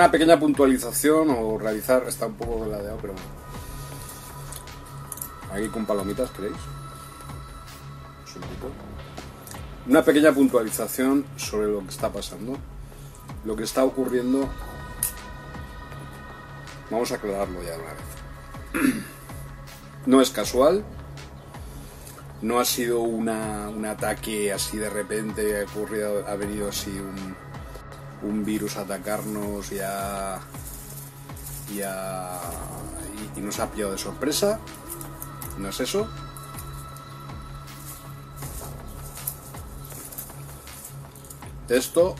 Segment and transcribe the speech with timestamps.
[0.00, 3.28] Una pequeña puntualización o realizar, está un poco ladeado, pero bueno.
[5.52, 6.54] Aquí con palomitas, ¿queréis?
[8.66, 9.90] Un.
[9.90, 12.56] Una pequeña puntualización sobre lo que está pasando,
[13.44, 14.48] lo que está ocurriendo.
[16.90, 18.94] Vamos a aclararlo ya de una vez.
[20.06, 20.82] No es casual,
[22.40, 27.36] no ha sido una- un ataque así de repente, ha, ocurrido, ha venido así un,
[28.22, 29.76] un virus atacarnos y,
[31.76, 32.40] y, a-
[33.36, 34.58] y- nos ha pillado de sorpresa.
[35.58, 36.06] No es eso.
[41.68, 42.16] Esto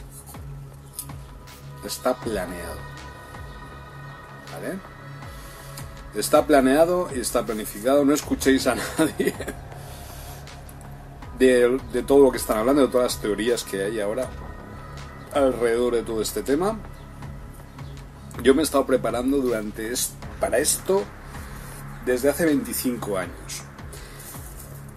[1.85, 2.77] está planeado.
[4.53, 4.79] ¿Vale?
[6.15, 8.05] Está planeado y está planificado.
[8.05, 9.35] No escuchéis a nadie
[11.39, 14.29] de todo lo que están hablando, de todas las teorías que hay ahora
[15.33, 16.79] alrededor de todo este tema.
[18.43, 19.93] Yo me he estado preparando durante
[20.39, 21.03] para esto
[22.07, 23.63] desde hace 25 años.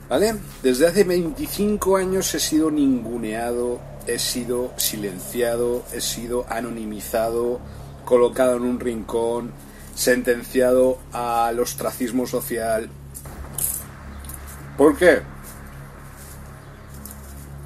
[0.09, 0.35] ¿Vale?
[0.61, 7.59] Desde hace 25 años he sido ninguneado, he sido silenciado, he sido anonimizado,
[8.05, 9.51] colocado en un rincón,
[9.95, 12.89] sentenciado al ostracismo social.
[14.77, 15.21] ¿Por qué?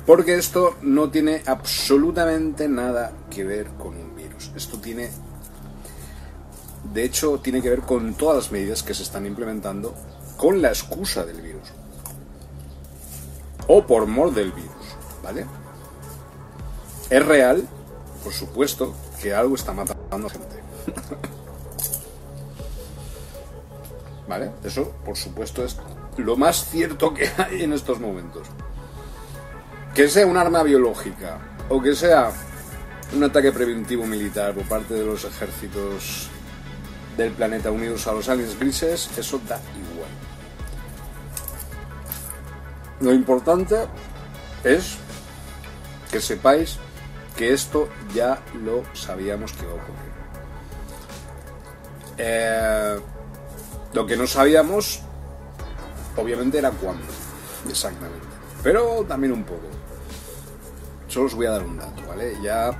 [0.08, 4.54] Porque esto no tiene absolutamente nada que ver con un virus.
[4.56, 5.12] Esto tiene,
[6.94, 9.94] de hecho, tiene que ver con todas las medidas que se están implementando
[10.38, 11.74] con la excusa del virus.
[13.68, 15.46] O por mor del virus, ¿vale?
[17.10, 17.68] Es real,
[18.24, 20.64] por supuesto, que algo está matando a gente.
[24.30, 24.52] ¿Vale?
[24.64, 25.76] Eso, por supuesto, es
[26.16, 28.48] lo más cierto que hay en estos momentos
[29.98, 31.40] que sea un arma biológica
[31.70, 32.30] o que sea
[33.16, 36.30] un ataque preventivo militar por parte de los ejércitos
[37.18, 40.10] del planeta unidos a los aliens grises, eso da igual.
[43.00, 43.88] Lo importante
[44.64, 44.98] es
[46.12, 46.78] que sepáis
[47.36, 50.12] que esto ya lo sabíamos que iba a ocurrir.
[52.20, 53.00] Eh,
[53.94, 55.02] lo que no sabíamos,
[56.16, 57.08] obviamente, era cuándo,
[57.68, 58.28] exactamente.
[58.62, 59.77] Pero también un poco.
[61.08, 62.36] Solo os voy a dar un dato, ¿vale?
[62.42, 62.72] Ya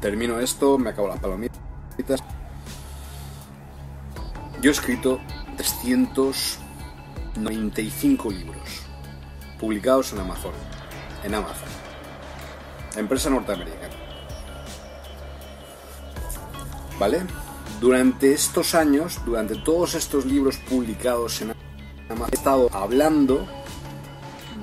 [0.00, 1.58] termino esto, me acabo las palomitas.
[4.60, 5.18] Yo he escrito
[5.56, 8.82] 395 libros
[9.58, 10.52] publicados en Amazon.
[11.22, 11.68] En Amazon.
[12.96, 13.94] Empresa norteamericana.
[16.98, 17.22] ¿Vale?
[17.80, 21.52] Durante estos años, durante todos estos libros publicados en
[22.08, 23.46] Amazon, he estado hablando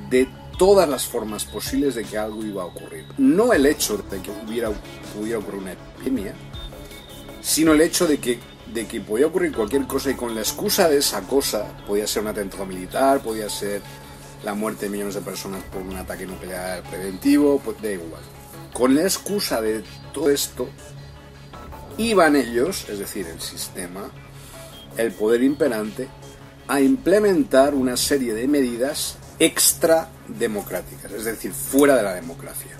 [0.09, 0.29] de
[0.61, 3.03] todas las formas posibles de que algo iba a ocurrir.
[3.17, 4.69] No el hecho de que hubiera,
[5.17, 6.35] pudiera ocurrir una epidemia,
[7.41, 8.37] sino el hecho de que,
[8.71, 12.21] de que podía ocurrir cualquier cosa y con la excusa de esa cosa, podía ser
[12.21, 13.81] un atentado militar, podía ser
[14.43, 18.21] la muerte de millones de personas por un ataque nuclear preventivo, pues da igual.
[18.71, 20.69] Con la excusa de todo esto,
[21.97, 24.11] iban ellos, es decir, el sistema,
[24.95, 26.07] el poder imperante,
[26.67, 32.71] a implementar una serie de medidas extra democráticas, es decir, fuera de la democracia.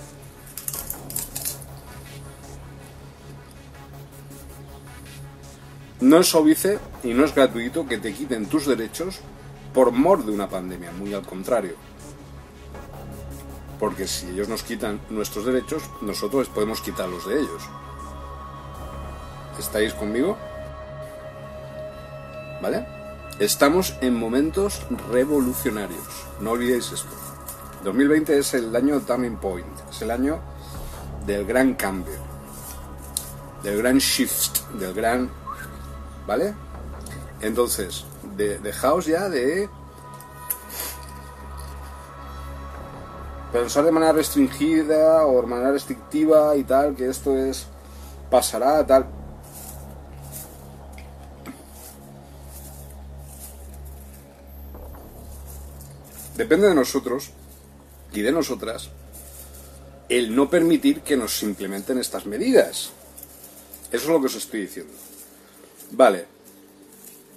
[6.00, 9.20] No es óbice y no es gratuito que te quiten tus derechos
[9.72, 11.76] por mor de una pandemia, muy al contrario.
[13.78, 17.62] Porque si ellos nos quitan nuestros derechos, nosotros podemos quitar los de ellos.
[19.58, 20.36] ¿Estáis conmigo?
[22.60, 22.86] ¿Vale?
[23.38, 27.31] Estamos en momentos revolucionarios, no olvidéis esto.
[27.82, 30.40] 2020 es el año turning point, es el año
[31.26, 32.14] del gran cambio,
[33.62, 35.30] del gran shift, del gran...
[36.26, 36.54] ¿Vale?
[37.40, 38.04] Entonces,
[38.36, 39.68] dejaos ya de
[43.52, 47.66] pensar de manera restringida o de manera restrictiva y tal, que esto es
[48.30, 49.06] pasará, tal.
[56.36, 57.32] Depende de nosotros
[58.12, 58.90] y de nosotras
[60.08, 62.90] el no permitir que nos implementen estas medidas.
[63.90, 64.92] Eso es lo que os estoy diciendo.
[65.92, 66.26] Vale.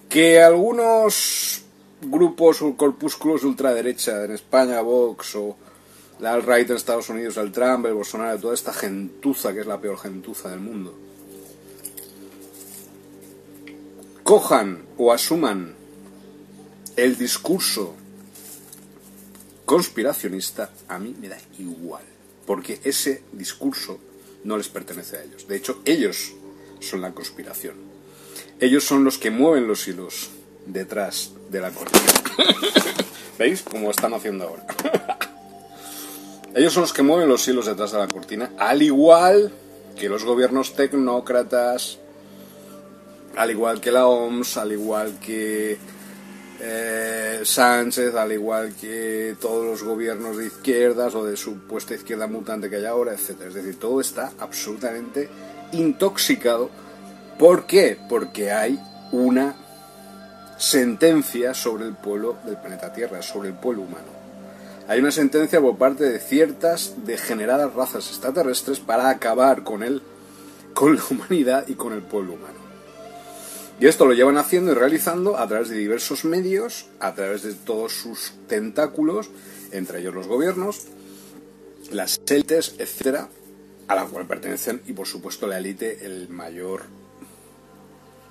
[0.09, 1.61] Que algunos
[2.01, 5.57] grupos o corpúsculos de ultraderecha en España, Vox o
[6.19, 9.79] la alt-right en Estados Unidos, el Trump, el Bolsonaro, toda esta gentuza que es la
[9.79, 10.97] peor gentuza del mundo,
[14.23, 15.75] cojan o asuman
[16.95, 17.95] el discurso
[19.65, 22.03] conspiracionista, a mí me da igual,
[22.45, 23.99] porque ese discurso
[24.43, 25.47] no les pertenece a ellos.
[25.47, 26.33] De hecho, ellos
[26.79, 27.75] son la conspiración.
[28.59, 30.29] Ellos son los que mueven los hilos
[30.65, 32.05] detrás de la cortina.
[33.39, 34.65] ¿Veis cómo están haciendo ahora?
[36.55, 39.51] ellos son los que mueven los hilos detrás de la cortina, al igual
[39.97, 41.99] que los gobiernos tecnócratas,
[43.35, 45.77] al igual que la OMS, al igual que
[46.59, 52.69] eh, Sánchez, al igual que todos los gobiernos de izquierdas o de supuesta izquierda mutante
[52.69, 53.41] que hay ahora, etc.
[53.47, 55.29] Es decir, todo está absolutamente
[55.71, 56.69] intoxicado.
[57.37, 57.97] ¿Por qué?
[58.09, 58.79] Porque hay
[59.11, 59.55] una
[60.57, 64.15] sentencia sobre el pueblo del planeta Tierra, sobre el pueblo humano.
[64.87, 70.01] Hay una sentencia por parte de ciertas degeneradas razas extraterrestres para acabar con él,
[70.73, 72.64] con la humanidad y con el pueblo humano.
[73.79, 77.53] Y esto lo llevan haciendo y realizando a través de diversos medios, a través de
[77.53, 79.29] todos sus tentáculos,
[79.71, 80.83] entre ellos los gobiernos,
[81.91, 83.27] las élites, etcétera,
[83.87, 86.83] a la cual pertenecen y por supuesto la élite, el mayor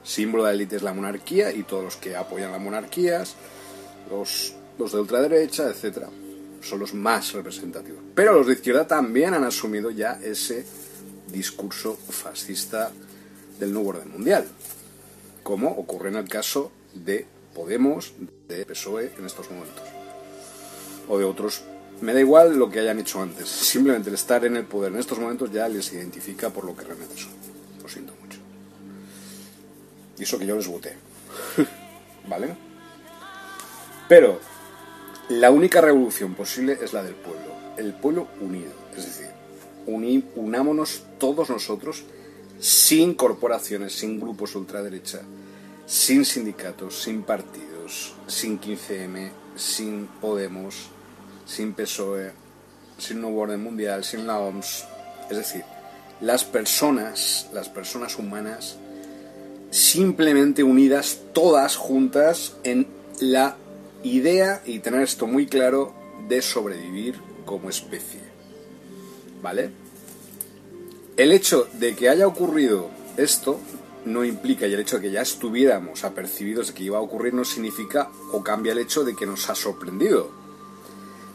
[0.02, 3.34] símbolo de la élite es la monarquía y todos los que apoyan las monarquías,
[4.10, 6.08] los, los de ultraderecha, etcétera,
[6.62, 8.00] son los más representativos.
[8.14, 10.64] Pero los de izquierda también han asumido ya ese
[11.30, 12.90] discurso fascista
[13.58, 14.46] del nuevo orden mundial
[15.44, 18.14] como ocurre en el caso de Podemos,
[18.48, 19.84] de PSOE en estos momentos,
[21.08, 21.62] o de otros
[22.00, 23.48] me da igual lo que hayan hecho antes.
[23.48, 26.84] Simplemente el estar en el poder en estos momentos ya les identifica por lo que
[26.84, 27.30] realmente son.
[27.80, 28.40] Lo siento mucho.
[30.18, 30.96] Y eso que yo les voté.
[32.28, 32.56] ¿Vale?
[34.08, 34.40] Pero
[35.28, 37.54] la única revolución posible es la del pueblo.
[37.76, 38.72] El pueblo unido.
[38.96, 39.28] Es decir,
[39.86, 42.04] unámonos todos nosotros
[42.64, 45.21] sin corporaciones, sin grupos ultraderecha,
[45.85, 50.88] sin sindicatos, sin partidos, sin 15M, sin Podemos,
[51.44, 52.33] sin PSOE,
[52.97, 54.87] sin Nuevo Orden Mundial, sin la OMS.
[55.28, 55.62] Es decir,
[56.23, 58.78] las personas, las personas humanas,
[59.71, 62.87] simplemente unidas todas juntas en
[63.21, 63.59] la
[64.02, 65.92] idea, y tener esto muy claro,
[66.28, 68.21] de sobrevivir como especie.
[69.42, 69.84] ¿Vale?
[71.16, 73.61] El hecho de que haya ocurrido esto
[74.04, 77.33] no implica, y el hecho de que ya estuviéramos apercibidos de que iba a ocurrir
[77.35, 80.30] no significa o cambia el hecho de que nos ha sorprendido.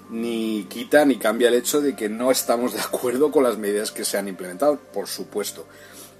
[0.10, 3.92] Ni quita ni cambia el hecho de que no estamos de acuerdo con las medidas
[3.92, 5.66] que se han implementado, por supuesto.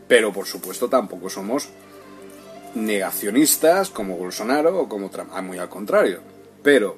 [0.08, 1.68] Pero por supuesto tampoco somos
[2.76, 5.32] negacionistas como Bolsonaro o como Trump.
[5.34, 6.22] Ah, muy al contrario.
[6.64, 6.96] Pero,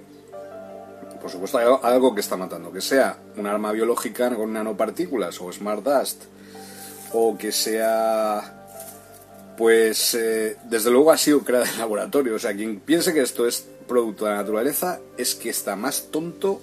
[1.21, 2.71] por supuesto, hay algo que está matando.
[2.71, 6.23] Que sea un arma biológica con nanopartículas o smart dust.
[7.13, 8.57] O que sea
[9.57, 12.35] pues eh, desde luego ha sido creada en laboratorio.
[12.35, 16.07] O sea, quien piense que esto es producto de la naturaleza es que está más
[16.09, 16.59] tonto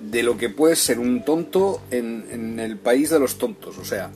[0.00, 3.78] de lo que puede ser un tonto en, en el país de los tontos.
[3.78, 4.10] O sea,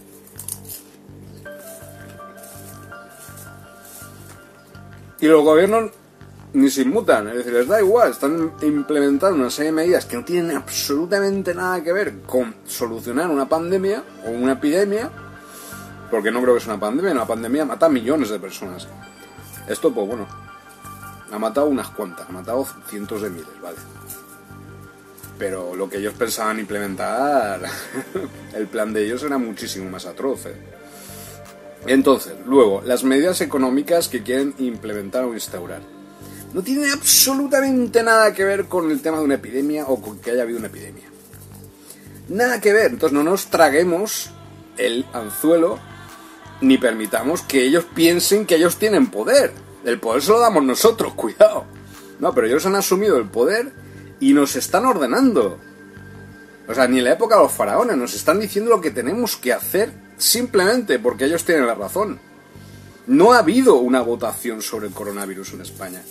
[5.21, 5.93] y los gobiernos
[6.55, 10.17] ni se inmutan, es decir, les da igual, están implementando una serie de medidas que
[10.17, 15.11] no tienen absolutamente nada que ver con solucionar una pandemia o una epidemia
[16.13, 18.87] porque no creo que sea una pandemia, una pandemia mata a millones de personas.
[19.67, 20.29] Esto, pues bueno,
[21.33, 23.79] ha matado unas cuantas, ha matado cientos de miles, ¿vale?
[25.39, 27.63] Pero lo que ellos pensaban implementar,
[28.55, 30.45] el plan de ellos era muchísimo más atroz.
[30.45, 30.57] ¿eh?
[31.87, 35.81] Entonces, luego, las medidas económicas que quieren implementar o instaurar.
[36.53, 40.33] No tienen absolutamente nada que ver con el tema de una epidemia o con que
[40.33, 41.05] haya habido una epidemia.
[42.29, 42.93] Nada que ver.
[42.93, 44.31] Entonces no nos traguemos
[44.77, 45.79] el anzuelo
[46.61, 49.53] ni permitamos que ellos piensen que ellos tienen poder.
[49.85, 51.65] El poder se lo damos nosotros, cuidado.
[52.21, 53.73] No, pero ellos han asumido el poder
[54.21, 55.59] y nos están ordenando.
[56.69, 59.37] O sea, ni en la época de los faraones nos están diciendo lo que tenemos
[59.37, 62.21] que hacer simplemente porque ellos tienen la razón.
[63.07, 66.03] No ha habido una votación sobre el coronavirus en España.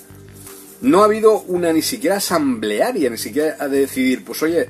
[0.82, 4.70] No ha habido una ni siquiera asamblearia, ni siquiera de decidir, pues oye,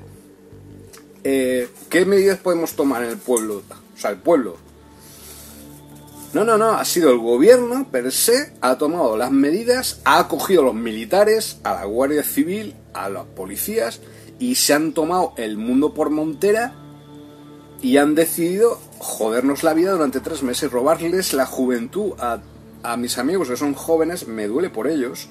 [1.24, 3.64] eh, ¿qué medidas podemos tomar en el pueblo?
[3.96, 4.58] O sea, el pueblo
[6.34, 10.62] no, no, no, ha sido el gobierno per se, ha tomado las medidas, ha acogido
[10.62, 14.00] a los militares, a la Guardia Civil, a los policías
[14.40, 16.74] y se han tomado el mundo por montera
[17.82, 22.40] y han decidido jodernos la vida durante tres meses, robarles la juventud a,
[22.82, 25.28] a mis amigos que son jóvenes, me duele por ellos,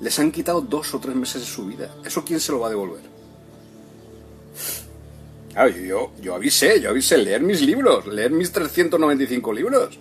[0.00, 1.94] les han quitado dos o tres meses de su vida.
[2.04, 3.02] ¿Eso quién se lo va a devolver?
[5.52, 9.98] Claro, yo, yo avisé, yo avisé leer mis libros, leer mis 395 libros.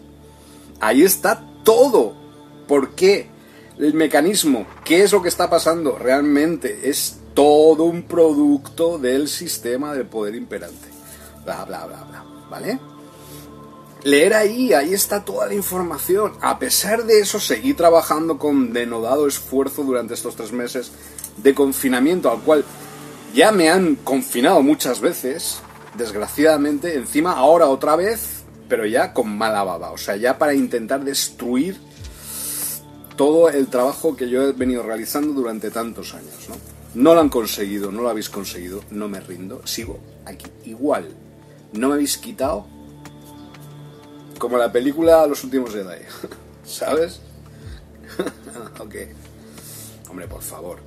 [0.80, 2.16] Ahí está todo.
[2.68, 3.28] ¿Por qué?
[3.78, 5.98] El mecanismo, ¿qué es lo que está pasando?
[5.98, 10.88] Realmente es todo un producto del sistema del poder imperante.
[11.46, 12.26] Bla, bla, bla, bla.
[12.50, 12.80] ¿Vale?
[14.04, 16.34] Leer ahí, ahí está toda la información.
[16.42, 20.92] A pesar de eso, seguí trabajando con denodado esfuerzo durante estos tres meses
[21.38, 22.64] de confinamiento, al cual
[23.34, 25.60] ya me han confinado muchas veces,
[25.96, 28.40] desgraciadamente, encima ahora otra vez
[28.70, 31.78] pero ya con mala baba, o sea, ya para intentar destruir
[33.18, 36.56] todo el trabajo que yo he venido realizando durante tantos años, ¿no?
[36.94, 41.10] No lo han conseguido, no lo habéis conseguido, no me rindo, sigo aquí, igual,
[41.74, 42.68] no me habéis quitado
[44.40, 46.02] como la película Los últimos Jedi,
[46.64, 47.22] ¿sabes?
[48.80, 48.96] ok.
[50.10, 50.80] Hombre, por favor.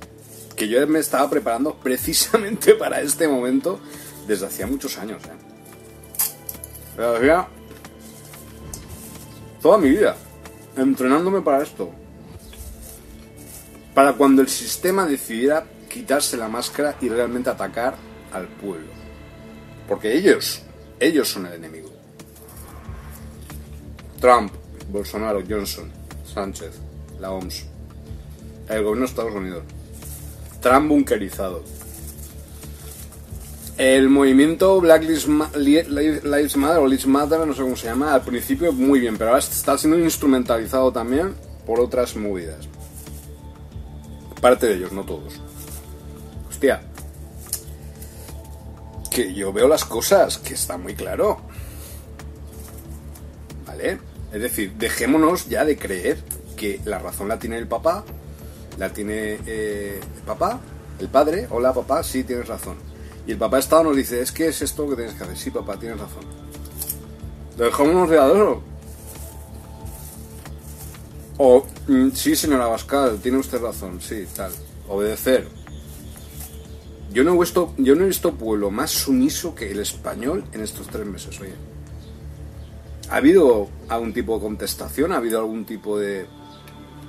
[0.57, 3.79] Que yo me estaba preparando precisamente para este momento
[4.27, 5.53] desde hacía muchos años, ¿eh?
[9.61, 10.15] Toda mi vida,
[10.75, 11.89] entrenándome para esto.
[13.93, 17.95] Para cuando el sistema decidiera quitarse la máscara y realmente atacar
[18.33, 18.91] al pueblo.
[19.87, 20.61] Porque ellos,
[20.99, 21.82] ellos son el enemigo.
[24.23, 24.53] Trump,
[24.87, 25.91] Bolsonaro, Johnson,
[26.33, 26.79] Sánchez,
[27.19, 27.65] la OMS,
[28.69, 29.63] el gobierno de Estados Unidos.
[30.61, 31.61] Trump bunkerizado,
[33.77, 38.71] el movimiento Black Lives Matter o Lives Matter, no sé cómo se llama, al principio
[38.71, 42.65] muy bien, pero ahora está siendo instrumentalizado también por otras movidas.
[44.39, 45.33] Parte de ellos, no todos.
[46.47, 46.81] Hostia,
[49.11, 51.41] que yo veo las cosas, que está muy claro.
[53.67, 54.12] ¿Vale?
[54.33, 56.17] Es decir, dejémonos ya de creer
[56.57, 58.03] que la razón la tiene el papá,
[58.79, 60.59] la tiene eh, el papá,
[60.99, 62.77] el padre, hola papá, sí tienes razón.
[63.27, 65.51] Y el papá Estado nos dice, es que es esto que tienes que hacer, sí
[65.51, 66.23] papá, tienes razón.
[67.57, 68.63] Dejémonos de eso.
[71.37, 74.51] O, mm, sí señora Abascal, tiene usted razón, sí, tal.
[74.89, 75.47] Obedecer.
[77.11, 80.61] Yo no he visto, yo no he visto pueblo más sumiso que el español en
[80.61, 81.72] estos tres meses, oye.
[83.09, 85.11] ¿Ha habido algún tipo de contestación?
[85.11, 86.27] ¿Ha habido algún tipo de...?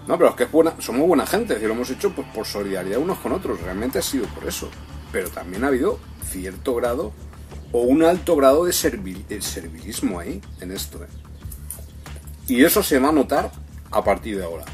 [0.06, 2.46] No, pero es que es buena, somos buena gente, y lo hemos hecho pues, por
[2.46, 4.68] solidaridad unos con otros, realmente ha sido por eso.
[5.10, 5.98] Pero también ha habido
[6.30, 7.12] cierto grado
[7.72, 11.02] o un alto grado de, servilismo ahí, en esto.
[11.02, 11.08] ¿eh?
[12.46, 13.50] Y eso se va a notar
[13.90, 14.64] a partir de ahora.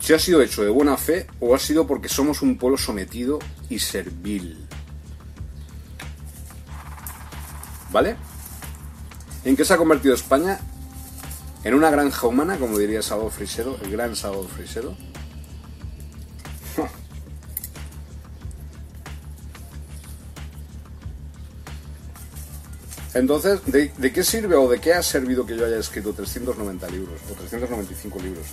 [0.00, 3.40] Si ha sido hecho de buena fe o ha sido porque somos un pueblo sometido
[3.68, 4.66] y servil.
[7.90, 8.16] ¿Vale?
[9.46, 10.58] ¿En qué se ha convertido España?
[11.62, 14.96] En una granja humana, como diría Salvador Frisedo, el gran Salvador Frisedo.
[23.14, 27.20] Entonces, ¿de, qué sirve o de qué ha servido que yo haya escrito 390 libros
[27.30, 28.46] o 395 libros?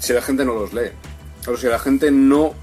[0.00, 0.90] Si la gente no los lee,
[1.46, 2.54] o si la gente no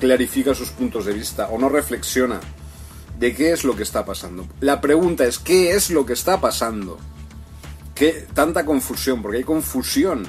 [0.00, 2.40] clarifica sus puntos de vista o no reflexiona
[3.18, 4.46] de qué es lo que está pasando.
[4.60, 6.98] La pregunta es, ¿qué es lo que está pasando?
[7.94, 9.22] ¿Qué tanta confusión?
[9.22, 10.26] Porque hay confusión.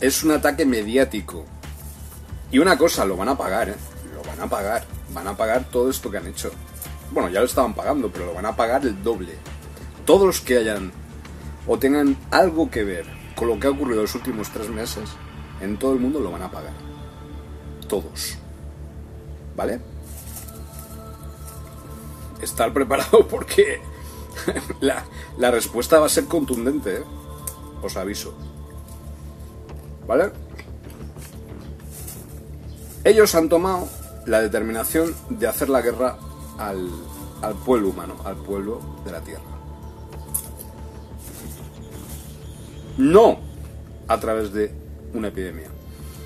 [0.00, 1.46] Es un ataque mediático.
[2.50, 3.76] Y una cosa, lo van a pagar, ¿eh?
[4.14, 4.84] Lo van a pagar.
[5.12, 6.50] Van a pagar todo esto que han hecho.
[7.12, 9.34] Bueno, ya lo estaban pagando, pero lo van a pagar el doble.
[10.04, 10.92] Todos los que hayan
[11.66, 15.10] o tengan algo que ver con lo que ha ocurrido los últimos tres meses,
[15.60, 16.74] en todo el mundo lo van a pagar.
[17.88, 18.36] Todos.
[19.56, 19.93] ¿Vale?
[22.44, 23.80] Estar preparado porque
[24.80, 27.04] la, respuesta va a ser contundente, ¿eh?
[27.82, 28.34] Os aviso.
[30.06, 30.30] ¿Vale?
[33.02, 33.88] Ellos han tomado
[34.26, 36.18] la determinación de hacer la guerra
[36.58, 36.90] al,
[37.64, 39.42] pueblo humano, al pueblo de la tierra.
[42.96, 43.38] No
[44.08, 44.72] a través de
[45.14, 45.68] una epidemia,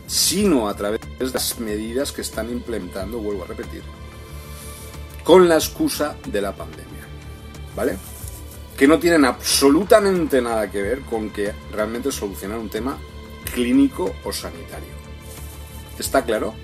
[0.07, 3.83] sino a través de las medidas que están implementando, vuelvo a repetir,
[5.28, 7.06] con la excusa de la pandemia.
[7.76, 7.98] ¿Vale?
[8.78, 12.96] Que no tienen absolutamente nada que ver con que realmente solucionar un tema
[13.52, 14.88] clínico o sanitario.
[15.98, 16.54] ¿Está claro?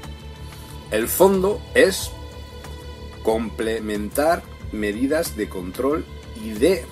[0.90, 2.10] El fondo es
[3.22, 6.06] complementar medidas de control
[6.42, 6.86] y de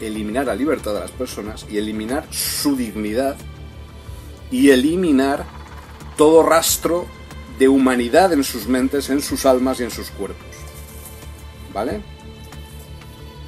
[0.00, 3.36] eliminar la libertad de las personas y eliminar su dignidad
[4.50, 5.46] y eliminar
[6.16, 7.06] todo rastro
[7.58, 10.46] de humanidad en sus mentes, en sus almas y en sus cuerpos.
[11.72, 12.02] ¿Vale?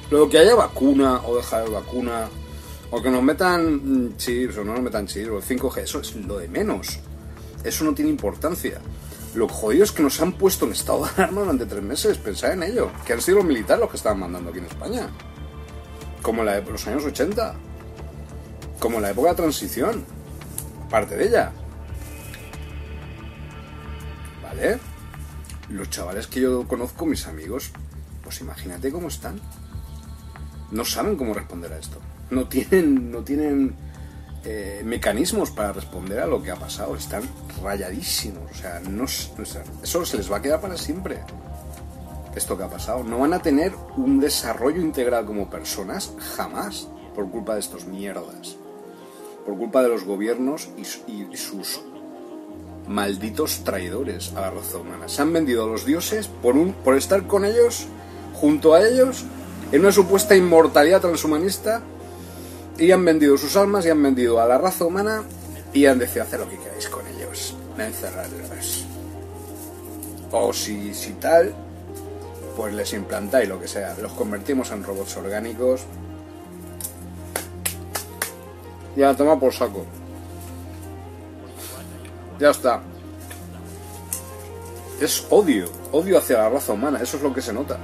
[0.09, 2.27] Luego que haya vacuna o dejar de vacuna,
[2.91, 6.39] o que nos metan chips o no nos metan chips, o 5G, eso es lo
[6.39, 6.99] de menos.
[7.63, 8.81] Eso no tiene importancia.
[9.35, 12.17] Lo jodido es que nos han puesto en estado de alarma durante tres meses.
[12.17, 12.89] Pensad en ello.
[13.05, 15.09] Que han sido los militares los que estaban mandando aquí en España.
[16.21, 17.53] Como la de los años 80.
[18.79, 20.03] Como la época de transición.
[20.89, 21.51] Parte de ella.
[24.49, 24.79] ¿Vale?
[25.69, 27.71] Los chavales que yo conozco, mis amigos,
[28.23, 29.39] pues imagínate cómo están.
[30.71, 31.99] No saben cómo responder a esto.
[32.31, 33.75] No tienen, no tienen
[34.43, 36.95] eh, mecanismos para responder a lo que ha pasado.
[36.95, 37.23] Están
[37.61, 38.51] rayadísimos.
[38.51, 38.81] O sea,
[39.83, 41.19] eso se les va a quedar para siempre.
[42.35, 43.03] Esto que ha pasado.
[43.03, 48.55] No van a tener un desarrollo integral como personas jamás por culpa de estos mierdas.
[49.45, 50.85] Por culpa de los gobiernos y,
[51.35, 51.81] sus
[52.89, 55.07] malditos traidores a la raza humana.
[55.07, 57.85] Se han vendido a los dioses por, un, por estar con ellos,
[58.33, 59.25] junto a ellos,
[59.71, 61.83] en una supuesta inmortalidad transhumanista
[62.77, 65.23] y han vendido sus almas y han vendido a la raza humana
[65.71, 68.85] y han decidido hacer lo que queráis con ellos, encerrarlos.
[70.31, 71.53] O si, si tal,
[72.57, 75.81] pues les implantáis lo que sea, los convertimos en robots orgánicos.
[78.95, 79.85] Ya, toma por saco.
[82.39, 82.81] Ya está.
[85.01, 87.77] Es odio, odio hacia la raza humana, eso es lo que se nota.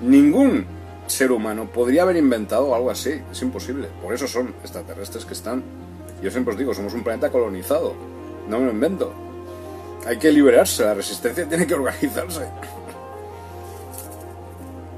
[0.00, 0.66] Ningún
[1.06, 3.22] ser humano podría haber inventado algo así.
[3.30, 3.88] Es imposible.
[4.02, 5.62] Por eso son extraterrestres que están.
[6.22, 7.94] Yo siempre os digo, somos un planeta colonizado.
[8.48, 9.12] No me lo invento.
[10.06, 12.46] Hay que liberarse, la resistencia tiene que organizarse.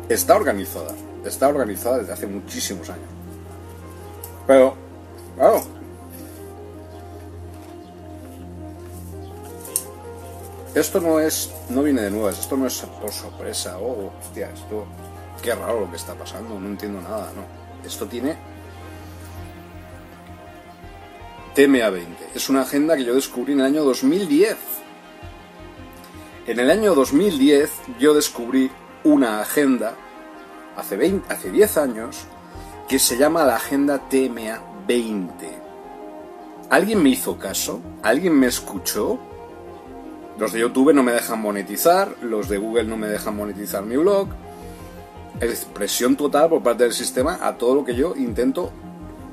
[0.08, 0.94] Está organizada.
[1.24, 3.08] Está organizada desde hace muchísimos años.
[4.46, 4.74] Pero,
[5.36, 5.75] claro.
[10.80, 14.86] Esto no es, no viene de nuevas, esto no es por sorpresa, oh, hostia, esto,
[15.42, 17.86] qué raro lo que está pasando, no entiendo nada, no.
[17.86, 18.36] Esto tiene
[21.54, 22.06] TMA20.
[22.34, 24.56] Es una agenda que yo descubrí en el año 2010.
[26.46, 28.70] En el año 2010 yo descubrí
[29.02, 29.94] una agenda,
[30.76, 32.26] hace, 20, hace 10 años,
[32.86, 35.58] que se llama la Agenda TMA 20.
[36.68, 37.80] ¿Alguien me hizo caso?
[38.02, 39.18] ¿Alguien me escuchó?
[40.38, 43.96] Los de YouTube no me dejan monetizar, los de Google no me dejan monetizar mi
[43.96, 44.28] blog.
[45.40, 48.70] Es presión total por parte del sistema a todo lo que yo intento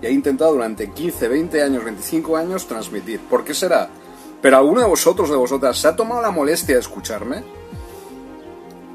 [0.02, 3.22] y he intentado durante 15, 20 años, 25 años transmitir.
[3.22, 3.88] ¿Por qué será?
[4.42, 7.42] Pero alguno de vosotros, de vosotras, se ha tomado la molestia de escucharme,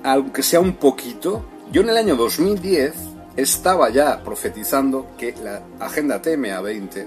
[0.05, 1.45] aunque sea un poquito.
[1.73, 2.95] Yo en el año 2010
[3.37, 7.07] estaba ya profetizando que la agenda TMA20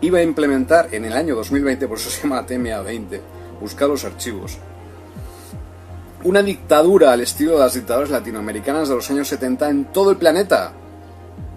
[0.00, 3.20] iba a implementar en el año 2020, por eso se llama TMA20,
[3.60, 4.58] busca los archivos.
[6.24, 10.16] Una dictadura al estilo de las dictaduras latinoamericanas de los años 70 en todo el
[10.16, 10.72] planeta.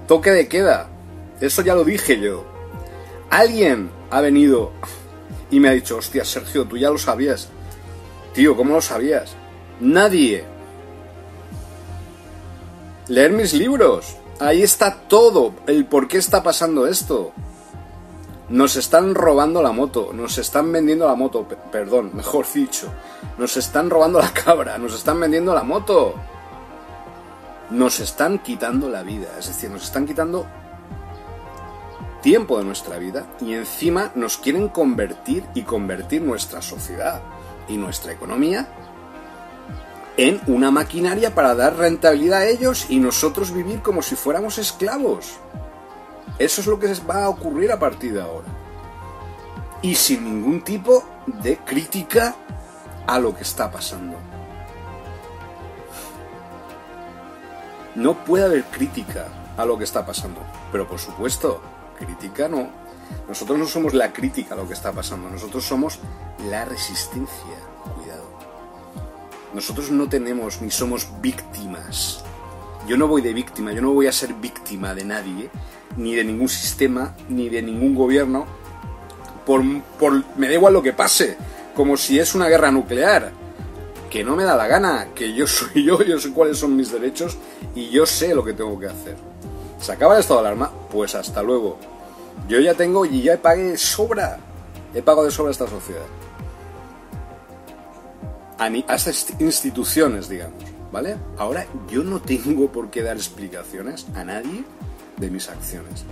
[0.08, 0.88] Toque de queda.
[1.42, 2.46] Eso ya lo dije yo.
[3.30, 4.72] Alguien ha venido
[5.50, 7.50] y me ha dicho, hostia, Sergio, tú ya lo sabías.
[8.34, 9.36] Tío, ¿cómo lo sabías?
[9.80, 10.44] Nadie.
[13.08, 14.16] Leer mis libros.
[14.40, 17.34] Ahí está todo, el por qué está pasando esto.
[18.54, 22.88] Nos están robando la moto, nos están vendiendo la moto, perdón, mejor dicho.
[23.40, 26.14] Nos están robando la cabra, nos están vendiendo la moto.
[27.72, 30.46] Nos están quitando la vida, es decir, nos están quitando
[32.22, 37.24] tiempo de nuestra vida y encima nos quieren convertir y convertir nuestra sociedad
[37.68, 38.68] y nuestra economía
[40.16, 45.40] en una maquinaria para dar rentabilidad a ellos y nosotros vivir como si fuéramos esclavos.
[46.40, 48.48] Eso es lo que va a ocurrir a partir de ahora.
[49.82, 52.36] Y sin ningún tipo de crítica
[53.06, 54.18] a lo que está pasando.
[57.96, 60.42] No puede haber crítica a lo que está pasando.
[60.72, 61.62] Pero por supuesto,
[62.00, 62.70] crítica no.
[63.28, 65.30] Nosotros no somos la crítica a lo que está pasando.
[65.30, 66.00] Nosotros somos
[66.50, 67.74] la resistencia
[69.54, 72.24] nosotros no tenemos ni somos víctimas.
[72.88, 75.50] Yo no voy de víctima, yo no voy a ser víctima de nadie,
[75.98, 78.46] ni de ningún sistema, ni de ningún gobierno.
[79.46, 81.38] Por, me da igual lo que pase,
[81.76, 83.32] como si es una guerra nuclear.
[84.10, 86.92] Que no me da la gana, que yo soy yo, yo sé cuáles son mis
[86.92, 87.38] derechos
[87.76, 89.16] y yo sé lo que tengo que hacer.
[89.80, 90.72] ¿Se acaba el estado de alarma?
[90.92, 91.78] Pues hasta luego.
[92.48, 94.38] Yo ya tengo y ya pagué sobra.
[94.94, 96.04] He pagado de sobra esta sociedad
[98.58, 101.18] a, estas instituciones, digamos, ¿vale?
[101.38, 104.64] Ahora yo no tengo por qué dar explicaciones a nadie
[105.26, 106.06] de mis acciones.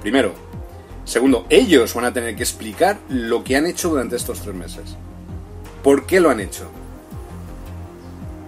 [0.00, 0.34] Primero.
[1.04, 4.96] Segundo, ellos van a tener que explicar lo que han hecho durante estos tres meses.
[5.84, 6.68] ¿Por qué lo han hecho?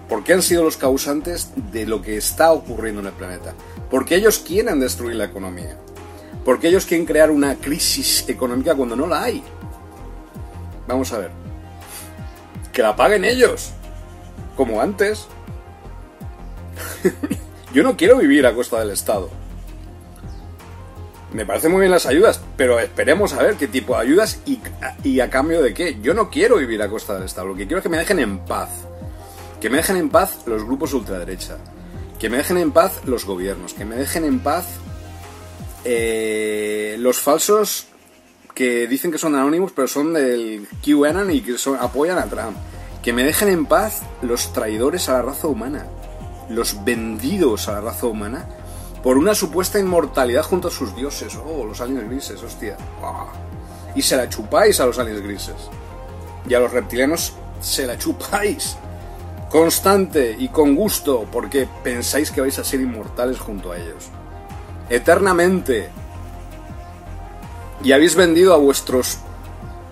[0.09, 3.53] ¿Por qué han sido los causantes de lo que está ocurriendo en el planeta?
[3.89, 5.77] Porque ellos quieren destruir la economía.
[6.43, 9.41] Porque ellos quieren crear una crisis económica cuando no la hay.
[10.87, 11.31] Vamos a ver
[12.79, 13.71] que la paguen ellos.
[14.55, 15.27] Como antes.
[17.73, 19.29] Yo no quiero vivir a costa del Estado.
[21.33, 24.39] Me parecen muy bien las ayudas, pero esperemos a ver qué tipo de ayudas
[25.03, 25.99] y, a cambio de qué.
[26.01, 27.49] Yo no quiero vivir a costa del Estado.
[27.49, 28.69] Lo que quiero es que me dejen en paz.
[29.61, 31.57] Que me dejen en paz los grupos ultraderecha.
[32.17, 33.75] Que me dejen en paz los gobiernos.
[33.75, 34.65] Que me dejen en paz
[35.85, 37.85] eh, los falsos
[38.55, 42.57] que dicen que son anónimos, pero son del QAnon y que apoyan a Trump.
[43.03, 45.85] Que me dejen en paz los traidores a la raza humana,
[46.49, 48.45] los vendidos a la raza humana,
[49.03, 51.37] por una supuesta inmortalidad junto a sus dioses.
[51.45, 52.77] Oh, los aliens grises, hostia.
[53.95, 55.55] Y se la chupáis a los aliens grises.
[56.47, 58.75] Y a los reptilianos se la chupáis.
[59.49, 64.09] Constante y con gusto, porque pensáis que vais a ser inmortales junto a ellos.
[64.89, 65.89] Eternamente,
[67.83, 69.19] y habéis vendido a vuestros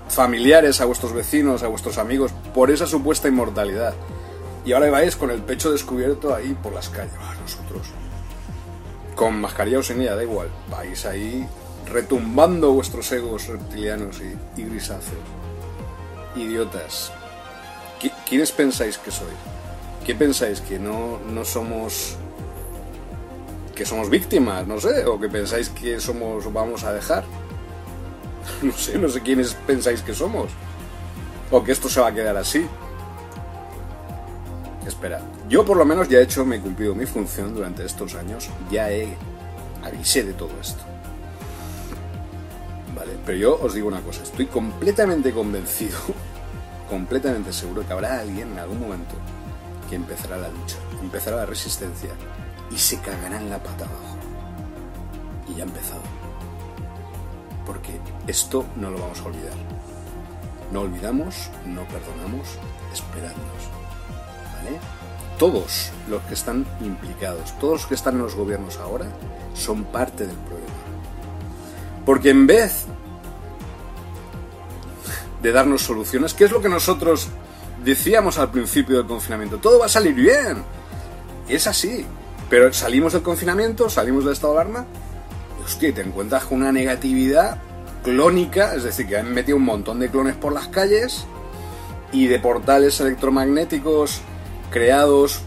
[0.09, 3.93] familiares, a vuestros vecinos, a vuestros amigos por esa supuesta inmortalidad.
[4.67, 7.13] Y ahora vais con el pecho descubierto ahí por las calles.
[7.21, 7.87] Ah, nosotros.
[9.15, 10.49] Con mascarilla o sin ella, da igual.
[10.69, 11.47] Vais ahí
[11.89, 15.21] retumbando vuestros egos reptilianos y, grisáceos.
[16.35, 17.13] Idiotas.
[18.27, 19.37] ¿Quiénes pensáis que sois?
[20.05, 20.59] ¿Qué pensáis?
[20.59, 22.17] ¿Que no, no somos
[23.73, 27.23] que somos víctimas, no sé, o que pensáis que somos vamos a dejar.
[28.61, 30.49] No sé, no sé quiénes pensáis que somos.
[31.51, 32.67] O que esto se va a quedar así.
[34.87, 35.19] Espera,
[35.49, 38.49] yo por lo menos ya he hecho, me he cumplido mi función durante estos años.
[38.71, 39.17] Ya he
[39.83, 40.81] avisé de todo esto.
[42.95, 45.97] Vale, pero yo os digo una cosa, estoy completamente convencido
[46.89, 49.15] completamente seguro que habrá alguien en algún momento
[49.89, 52.09] que empezará la lucha, empezará la resistencia
[52.71, 54.17] y se cagará en la pata abajo.
[55.49, 56.01] Y ya ha empezado.
[57.65, 59.57] Porque esto no lo vamos a olvidar.
[60.71, 62.47] No olvidamos, no perdonamos,
[62.93, 63.76] esperadnos.
[65.37, 69.05] Todos los que están implicados, todos los que están en los gobiernos ahora,
[69.53, 70.67] son parte del problema.
[72.05, 72.85] Porque en vez
[75.41, 77.27] de darnos soluciones, ¿qué es lo que nosotros
[77.83, 79.57] decíamos al principio del confinamiento?
[79.57, 80.63] Todo va a salir bien.
[81.47, 82.05] Es así.
[82.49, 84.85] Pero salimos del confinamiento, salimos del estado de alarma,
[85.63, 87.57] hostia, te encuentras con una negatividad
[88.03, 91.25] clónica, es decir, que han metido un montón de clones por las calles
[92.13, 94.21] y de portales electromagnéticos
[94.71, 95.41] creados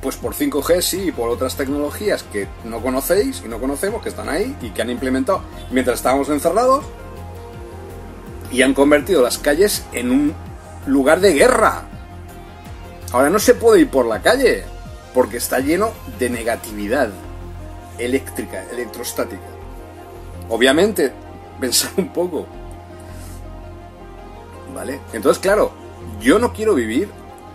[0.00, 4.08] pues por 5G sí y por otras tecnologías que no conocéis y no conocemos, que
[4.08, 6.84] están ahí y que han implementado mientras estábamos encerrados
[8.50, 10.34] y han convertido las calles en un
[10.86, 11.84] lugar de guerra.
[13.12, 14.64] Ahora no se puede ir por la calle
[15.12, 17.10] porque está lleno de negatividad
[17.98, 19.42] eléctrica, electrostática.
[20.48, 21.12] Obviamente,
[21.60, 22.46] pensar un poco.
[24.74, 25.00] ¿Vale?
[25.12, 25.72] Entonces, claro,
[26.20, 27.08] yo no quiero vivir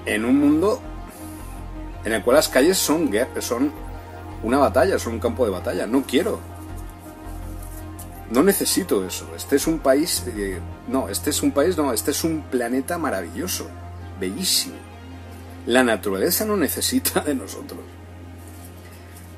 [0.06, 0.82] en un mundo
[2.06, 3.72] en el cual las calles son, son
[4.44, 5.88] una batalla, son un campo de batalla.
[5.88, 6.40] No quiero.
[8.30, 9.28] No necesito eso.
[9.36, 10.24] Este es un país.
[10.28, 13.68] Eh, no, este es un país, no, este es un planeta maravilloso,
[14.20, 14.76] bellísimo.
[15.66, 17.82] La naturaleza no necesita de nosotros.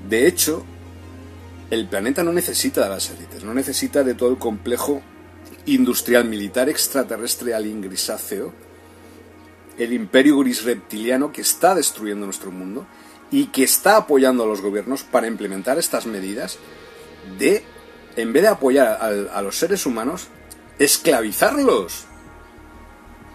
[0.08, 0.64] De hecho,
[1.70, 5.02] el planeta no necesita de las élites, no necesita de todo el complejo
[5.66, 8.54] industrial militar extraterrestre alien grisáceo,
[9.78, 12.86] el imperio gris reptiliano que está destruyendo nuestro mundo
[13.32, 16.58] y que está apoyando a los gobiernos para implementar estas medidas
[17.38, 17.64] de,
[18.16, 20.28] en vez de apoyar a, a los seres humanos,
[20.80, 22.06] esclavizarlos.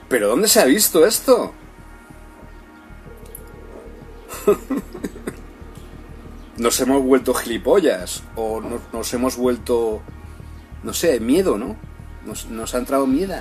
[0.09, 1.55] ¿Pero dónde se ha visto esto?
[6.57, 10.03] nos hemos vuelto gilipollas o nos, hemos vuelto,
[10.83, 11.77] no sé, miedo, ¿no?
[12.25, 13.35] Nos, nos ha entrado miedo.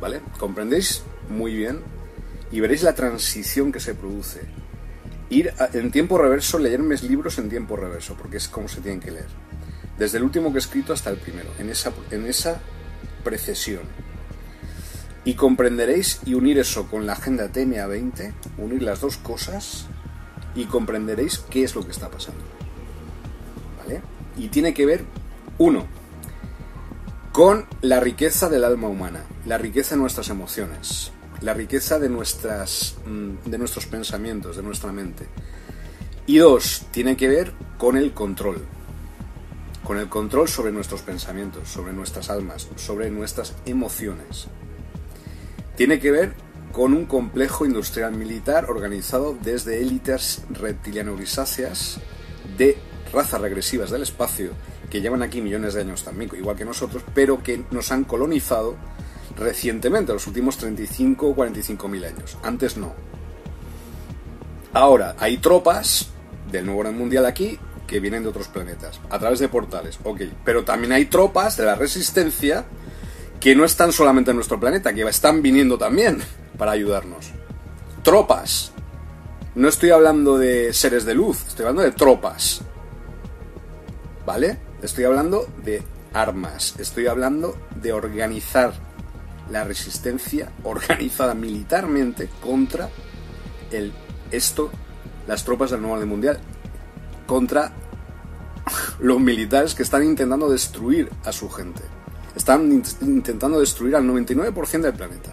[0.00, 0.20] ¿Vale?
[0.38, 1.02] ¿Comprendéis?
[1.28, 1.80] Muy bien.
[2.50, 4.42] Y veréis la transición que se produce.
[5.30, 9.00] Ir en tiempo reverso, leer mis libros en tiempo reverso, porque es como se tienen
[9.00, 9.26] que leer.
[9.98, 12.60] Desde el último que he escrito hasta el primero, en esa, en esa
[13.22, 13.82] precesión.
[15.24, 19.86] Y comprenderéis y unir eso con la agenda TMA 20, unir las dos cosas
[20.54, 22.42] y comprenderéis qué es lo que está pasando.
[23.78, 24.02] ¿Vale?
[24.36, 25.04] Y tiene que ver,
[25.58, 25.86] uno,
[27.34, 32.94] con la riqueza del alma humana, la riqueza de nuestras emociones, la riqueza de, nuestras,
[33.06, 35.26] mm, de nuestros pensamientos, de nuestra mente.
[36.28, 38.64] Y dos, tiene que ver con el control,
[39.82, 44.46] con el control sobre nuestros pensamientos, sobre nuestras almas, sobre nuestras emociones.
[45.76, 46.34] Tiene que ver
[46.70, 51.98] con un complejo industrial militar organizado desde élites reptiliano-grisáceas
[52.56, 52.78] de
[53.12, 54.52] razas regresivas del espacio
[54.94, 58.76] que llevan aquí millones de años también, igual que nosotros, pero que nos han colonizado
[59.36, 62.38] recientemente, los últimos 35 o 45 mil años.
[62.44, 62.92] Antes no.
[64.72, 66.10] Ahora, hay tropas
[66.52, 70.20] del nuevo orden mundial aquí que vienen de otros planetas, a través de portales, ok.
[70.44, 72.64] Pero también hay tropas de la resistencia
[73.40, 76.22] que no están solamente en nuestro planeta, que están viniendo también
[76.56, 77.32] para ayudarnos.
[78.04, 78.70] Tropas.
[79.56, 82.60] No estoy hablando de seres de luz, estoy hablando de tropas.
[84.24, 84.63] ¿Vale?
[84.84, 88.74] Estoy hablando de armas, estoy hablando de organizar
[89.50, 92.90] la resistencia organizada militarmente contra
[93.70, 93.94] el
[94.30, 94.70] esto
[95.26, 96.38] las tropas del nuevo orden mundial
[97.26, 97.72] contra
[99.00, 101.80] los militares que están intentando destruir a su gente.
[102.36, 102.70] Están
[103.00, 105.32] intentando destruir al 99% del planeta.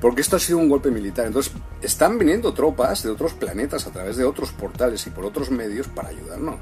[0.00, 1.26] Porque esto ha sido un golpe militar.
[1.26, 5.52] Entonces, están viniendo tropas de otros planetas a través de otros portales y por otros
[5.52, 6.56] medios para ayudarnos.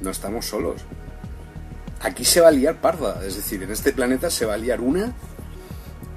[0.00, 0.82] No estamos solos.
[2.00, 3.24] Aquí se va a liar parda.
[3.24, 5.14] Es decir, en este planeta se va a liar una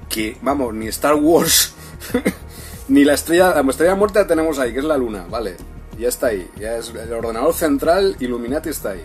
[0.08, 1.74] que, vamos, ni Star Wars,
[2.88, 5.56] ni la estrella, la estrella muerta tenemos ahí, que es la luna, vale
[5.98, 6.48] ya está ahí.
[6.58, 9.04] Ya es el ordenador central Illuminati está ahí.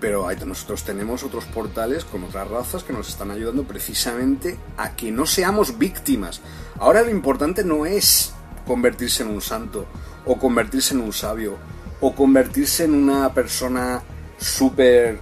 [0.00, 5.12] Pero nosotros tenemos otros portales con otras razas que nos están ayudando precisamente a que
[5.12, 6.40] no seamos víctimas.
[6.78, 8.34] Ahora lo importante no es
[8.66, 9.86] convertirse en un santo,
[10.26, 11.56] o convertirse en un sabio,
[12.02, 14.02] o convertirse en una persona
[14.38, 15.18] súper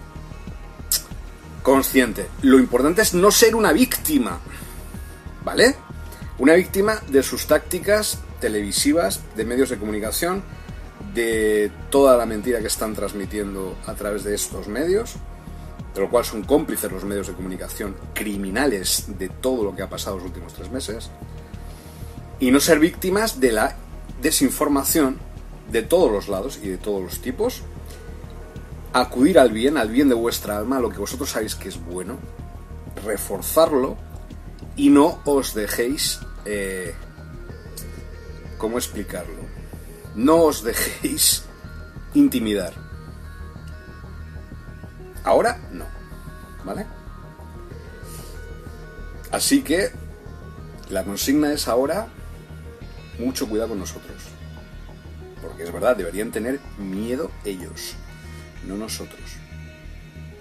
[1.63, 2.27] consciente.
[2.43, 4.41] Lo importante es no ser una víctima.
[5.45, 5.77] ¿Vale?
[6.39, 10.43] Una víctima de sus tácticas televisivas, de medios de comunicación,
[11.15, 15.17] de toda la mentira que están transmitiendo a través de estos medios,
[15.95, 19.91] de lo cual son cómplices los medios de comunicación criminales de todo lo que ha
[19.91, 21.11] pasado los últimos tres meses,
[22.39, 23.77] y no ser víctimas de la
[24.23, 25.19] desinformación
[25.71, 27.63] de todos los lados y de todos los tipos,
[28.93, 31.85] acudir al bien, al bien de vuestra alma, a lo que vosotros sabéis que es
[31.85, 32.19] bueno,
[33.05, 33.97] reforzarlo
[34.77, 36.21] y no os dejéis...
[36.45, 36.95] Eh,
[38.59, 39.41] ¿Cómo explicarlo?
[40.15, 41.45] No os dejéis
[42.15, 42.75] intimidar.
[45.25, 45.87] Ahora no,
[46.65, 46.87] ¿vale?
[49.31, 49.91] Así que
[50.91, 52.09] la consigna es ahora
[53.19, 54.30] mucho cuidado con nosotros.
[55.43, 57.95] Porque es verdad, deberían tener miedo ellos,
[58.67, 59.21] no nosotros.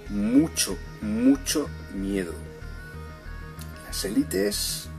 [0.09, 2.33] Mucho, mucho miedo.
[3.85, 4.89] Las élites,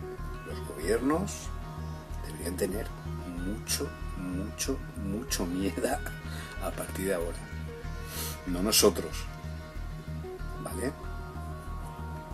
[0.46, 1.48] los gobiernos,
[2.26, 2.86] deberían tener
[3.44, 5.88] mucho, mucho, mucho miedo
[6.62, 7.38] a partir de ahora.
[8.46, 9.26] No nosotros.
[10.62, 10.92] ¿Vale?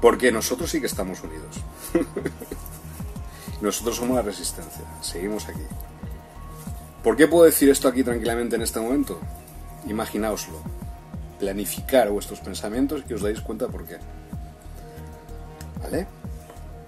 [0.01, 1.57] Porque nosotros sí que estamos unidos.
[3.61, 4.85] nosotros somos la resistencia.
[5.01, 5.63] Seguimos aquí.
[7.07, 9.21] ¿Por qué puedo decir esto aquí tranquilamente en este momento?
[9.87, 10.61] Imaginaoslo.
[11.39, 13.99] Planificar vuestros pensamientos y os dais cuenta por qué.
[15.81, 16.09] ¿Vale?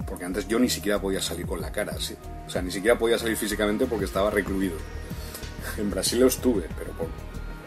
[0.09, 2.17] Porque antes yo ni siquiera podía salir con la cara, ¿sí?
[2.45, 4.75] O sea, ni siquiera podía salir físicamente porque estaba recluido.
[5.77, 7.07] En Brasil lo estuve, pero por...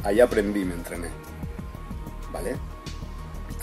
[0.03, 1.07] ahí aprendí, me entrené.
[2.33, 2.57] ¿Vale?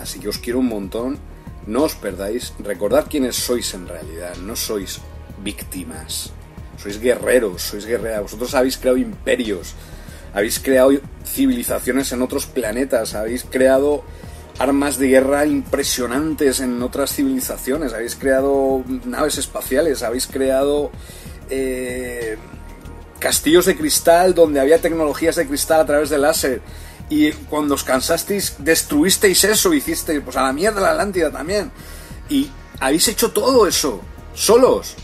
[0.01, 1.19] Así que os quiero un montón.
[1.67, 2.55] No os perdáis.
[2.61, 4.35] Recordad quiénes sois en realidad.
[4.37, 4.99] No sois
[5.45, 6.33] víctimas.
[6.81, 8.23] Sois guerreros, sois guerreras.
[8.23, 9.75] Vosotros habéis creado imperios.
[10.33, 10.93] Habéis creado
[11.25, 13.15] civilizaciones en otros planetas.
[13.15, 14.05] Habéis creado
[14.59, 20.91] armas de guerra impresionantes en otras civilizaciones, habéis creado naves espaciales, habéis creado
[21.49, 22.37] eh,
[23.21, 26.61] castillos de cristal donde había tecnologías de cristal a través del láser.
[27.11, 31.71] Y cuando os cansasteis, destruisteis eso, hicisteis, pues a la mierda la Atlántida también.
[32.29, 34.03] Y habéis hecho todo eso,
[34.35, 34.95] solos.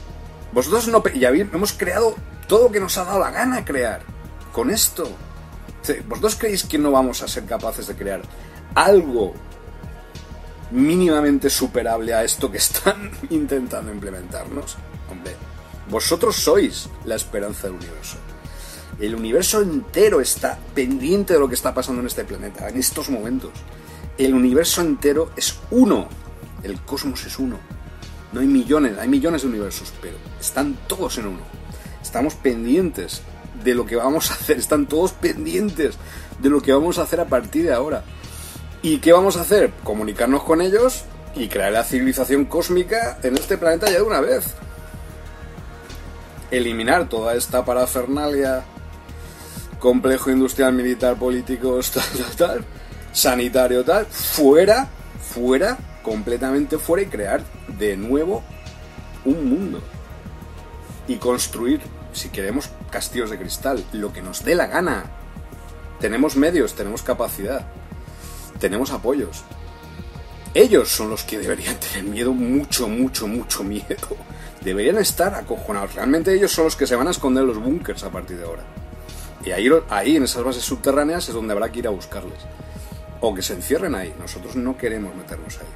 [0.54, 1.02] Vosotros no...
[1.12, 2.14] Y hemos creado
[2.48, 4.00] todo lo que nos ha dado la gana crear.
[4.52, 5.06] Con esto.
[6.08, 8.22] ¿Vosotros creéis que no vamos a ser capaces de crear
[8.74, 9.34] algo
[10.70, 14.76] mínimamente superable a esto que están intentando implementarnos,
[15.10, 15.34] hombre,
[15.88, 18.16] vosotros sois la esperanza del universo.
[19.00, 23.10] El universo entero está pendiente de lo que está pasando en este planeta, en estos
[23.10, 23.50] momentos.
[24.16, 26.08] El universo entero es uno.
[26.62, 27.58] El cosmos es uno.
[28.34, 31.42] No hay millones, hay millones de universos, pero están todos en uno.
[32.02, 33.22] Estamos pendientes
[33.62, 35.94] de lo que vamos a hacer, están todos pendientes
[36.40, 38.02] de lo que vamos a hacer a partir de ahora.
[38.82, 39.70] ¿Y qué vamos a hacer?
[39.84, 41.04] Comunicarnos con ellos
[41.36, 44.46] y crear la civilización cósmica en este planeta ya de una vez.
[46.50, 48.64] Eliminar toda esta parafernalia,
[49.78, 52.64] complejo industrial, militar, político, tal, tal, tal,
[53.12, 54.88] sanitario, tal, fuera,
[55.22, 58.42] fuera, completamente fuera y crear de nuevo
[59.24, 59.80] un mundo.
[61.08, 61.80] Y construir,
[62.12, 65.04] si queremos, castillos de cristal, lo que nos dé la gana.
[66.00, 67.66] Tenemos medios, tenemos capacidad
[68.58, 69.44] tenemos apoyos.
[70.54, 74.16] Ellos son los que deberían tener miedo, mucho, mucho, mucho miedo.
[74.62, 75.94] Deberían estar acojonados.
[75.94, 78.44] Realmente ellos son los que se van a esconder en los búnkers a partir de
[78.44, 78.62] ahora.
[79.44, 82.38] Y ahí, ahí, en esas bases subterráneas, es donde habrá que ir a buscarles.
[83.20, 84.14] O que se encierren ahí.
[84.18, 85.66] Nosotros no queremos meternos ahí.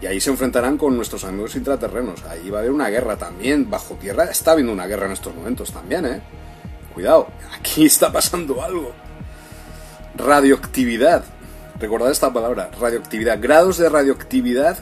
[0.00, 2.24] Y ahí se enfrentarán con nuestros amigos intraterrenos.
[2.24, 3.68] Ahí va a haber una guerra también.
[3.68, 6.20] Bajo tierra está habiendo una guerra en estos momentos también, ¿eh?
[6.94, 7.28] Cuidado,
[7.58, 8.92] aquí está pasando algo.
[10.16, 11.24] Radioactividad.
[11.78, 13.38] Recordad esta palabra, radioactividad.
[13.40, 14.78] Grados de radioactividad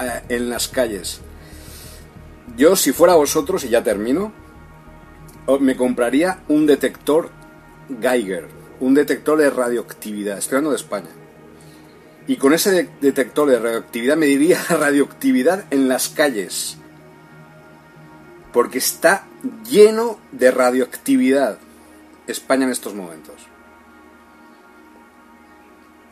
[0.00, 1.20] eh, en las calles.
[2.56, 4.32] Yo, si fuera vosotros, y ya termino,
[5.60, 7.30] me compraría un detector
[8.00, 8.48] Geiger,
[8.80, 10.38] un detector de radioactividad.
[10.38, 11.08] Estoy hablando de España.
[12.26, 16.76] Y con ese detector de radioactividad me diría radioactividad en las calles.
[18.52, 19.26] Porque está
[19.68, 21.58] lleno de radioactividad
[22.26, 23.46] España en estos momentos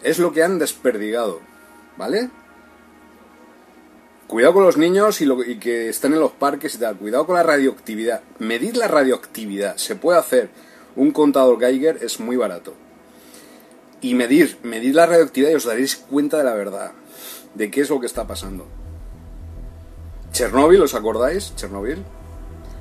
[0.04, 1.40] es lo que han desperdigado,
[1.96, 2.28] ¿vale?
[4.26, 6.96] Cuidado con los niños y, lo, que están en los parques y tal.
[6.96, 8.22] Cuidado con la radioactividad.
[8.38, 9.76] Medir la radioactividad.
[9.76, 10.50] Se puede hacer.
[10.96, 12.74] Un contador Geiger es muy barato.
[14.00, 16.92] Y medir, medir la radioactividad y os daréis cuenta de la verdad.
[17.54, 18.66] De qué es lo que está pasando.
[20.32, 21.54] Chernóbil, ¿os acordáis?
[21.56, 22.02] Chernóbil.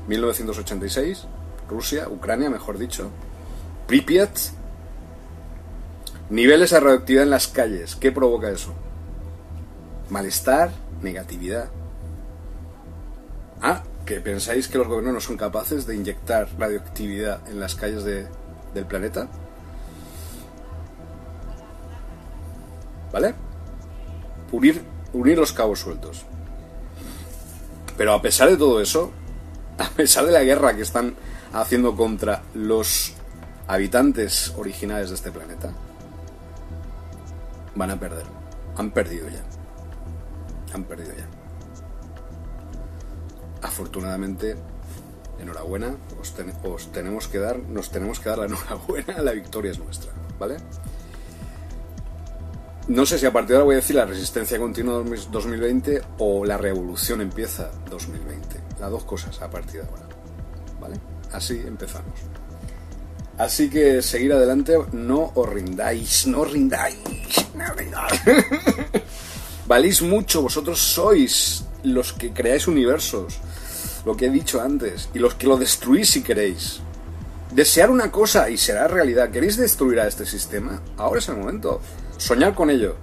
[0.07, 1.25] 1986.
[1.69, 3.09] Rusia, Ucrania, mejor dicho.
[3.87, 4.37] Pripyat,
[6.29, 7.95] Niveles de radioactividad en las calles.
[7.95, 8.73] ¿Qué provoca eso?
[10.09, 11.69] Malestar, negatividad.
[13.61, 18.03] Ah, ¿Que pensáis que los gobiernos no son capaces de inyectar radioactividad en las calles
[18.03, 18.27] de-
[18.73, 19.29] del planeta?
[23.13, 23.35] ¿Vale?
[24.51, 24.83] Unir,
[25.13, 26.25] unir los cabos sueltos.
[27.95, 29.11] Pero a pesar de todo eso,
[29.77, 31.15] a pesar de la guerra que están
[31.53, 33.13] haciendo contra los
[33.67, 35.71] habitantes originales de este planeta,
[37.75, 38.25] van a perder.
[38.77, 39.43] Han perdido ya.
[40.73, 41.27] Han perdido ya.
[43.61, 44.57] Afortunadamente,
[45.39, 46.33] enhorabuena, os,
[46.63, 50.57] os tenemos que dar, nos tenemos que dar la enhorabuena, la victoria es nuestra, ¿vale?
[52.87, 56.43] No sé si a partir de ahora voy a decir la resistencia continua 2020 o
[56.43, 58.59] la revolución empieza 2020.
[58.79, 60.03] Las dos cosas a partir de ahora.
[60.81, 60.99] ¿Vale?
[61.31, 62.11] Así empezamos.
[63.37, 66.97] Así que seguir adelante, no os rindáis, no os rindáis,
[67.55, 68.21] no rindáis.
[69.65, 73.39] Valís mucho, vosotros sois los que creáis universos,
[74.05, 76.81] lo que he dicho antes, y los que lo destruís si queréis.
[77.51, 79.31] Desear una cosa y será realidad.
[79.31, 80.81] ¿Queréis destruir a este sistema?
[80.97, 81.81] Ahora es el momento.
[82.23, 82.95] Soñar con ello.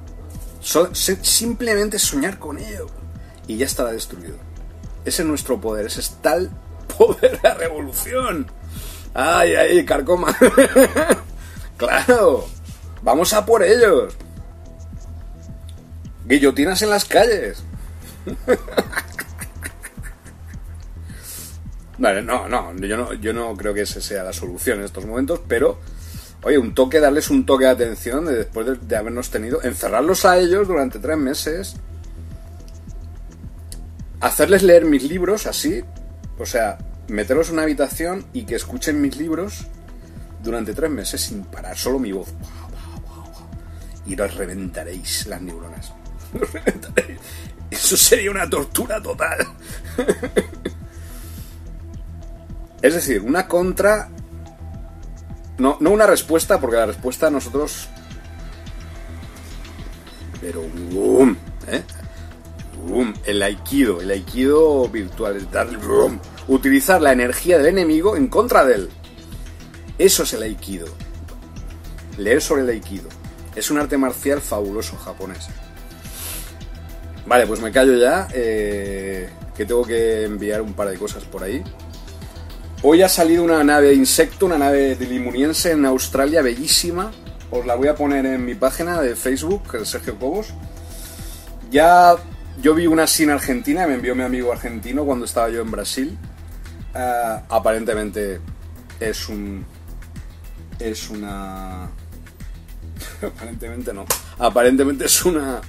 [0.62, 2.87] Simplemente soñar con ello.
[3.47, 4.37] Y ya estará destruido.
[5.05, 5.85] Ese es nuestro poder.
[5.85, 6.51] Ese es tal
[6.99, 8.51] poder de la revolución.
[9.12, 10.35] ¡Ay, ay, carcoma!
[11.77, 12.47] ¡Claro!
[13.03, 14.14] ¡Vamos a por ellos!
[16.25, 17.62] Guillotinas en las calles.
[21.99, 25.05] Vale, no, no, yo no, yo no creo que esa sea la solución en estos
[25.05, 25.79] momentos, pero,
[26.43, 30.38] oye, un toque, darles un toque de atención de después de, habernos tenido, encerrarlos a
[30.38, 31.76] ellos durante tres meses,
[34.20, 35.82] hacerles leer mis libros así,
[36.38, 36.78] o sea,
[37.09, 39.66] meterlos en una habitación y que escuchen mis libros
[40.43, 42.28] durante tres meses sin parar, solo mi voz.
[44.07, 45.93] Y los reventaréis las neuronas.
[46.32, 47.18] Los reventaréis.
[47.70, 49.38] Eso sería una tortura total.
[52.82, 54.09] Es decir, una contra.
[55.61, 57.88] No, no una respuesta, porque la respuesta a nosotros.
[60.40, 60.62] Pero.
[60.90, 61.36] boom,
[61.68, 61.82] ¿eh?
[62.86, 65.76] Boom, el aikido, el aikido virtual, darle.
[65.76, 68.88] boom, utilizar la energía del enemigo en contra de él.
[69.98, 70.86] Eso es el aikido.
[72.16, 73.08] Leer sobre el aikido.
[73.54, 75.48] Es un arte marcial fabuloso japonés.
[77.26, 78.28] Vale, pues me callo ya.
[78.32, 81.62] eh, que tengo que enviar un par de cosas por ahí.
[82.83, 87.11] Hoy ha salido una nave insecto, una nave de limuniense en Australia, bellísima.
[87.51, 90.55] Os la voy a poner en mi página de Facebook, Sergio Cobos.
[91.70, 92.16] Ya
[92.62, 96.18] yo vi una en Argentina, me envió mi amigo argentino cuando estaba yo en Brasil.
[96.95, 98.41] Ah, aparentemente
[98.99, 99.66] es un.
[100.78, 101.85] Es una.
[103.22, 104.07] aparentemente no.
[104.39, 105.61] Aparentemente es una.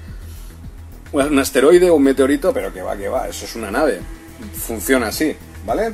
[1.12, 3.99] Un asteroide o un meteorito, pero que va, que va, eso es una nave.
[4.53, 5.36] Funciona así,
[5.66, 5.93] ¿vale?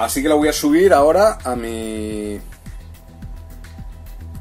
[0.00, 2.40] Así que la voy a subir ahora a mi.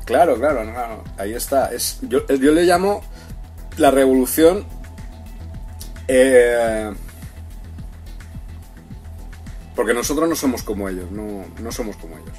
[0.06, 1.74] Claro, claro, ahí está.
[1.74, 3.02] Es, yo, yo le llamo
[3.76, 4.66] la revolución.
[6.08, 6.94] eh,
[9.76, 12.38] porque nosotros no somos como ellos, no, no somos como ellos.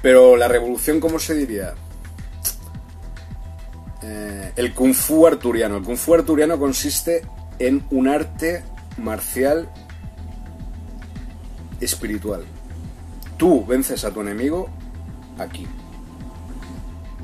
[0.00, 1.74] Pero la revolución, ¿cómo se diría?
[4.02, 5.78] Eh, el kung fu arturiano.
[5.78, 7.22] El kung fu arturiano consiste
[7.58, 8.62] en un arte
[8.96, 9.68] marcial
[11.80, 12.44] espiritual.
[13.36, 14.68] Tú vences a tu enemigo
[15.38, 15.66] aquí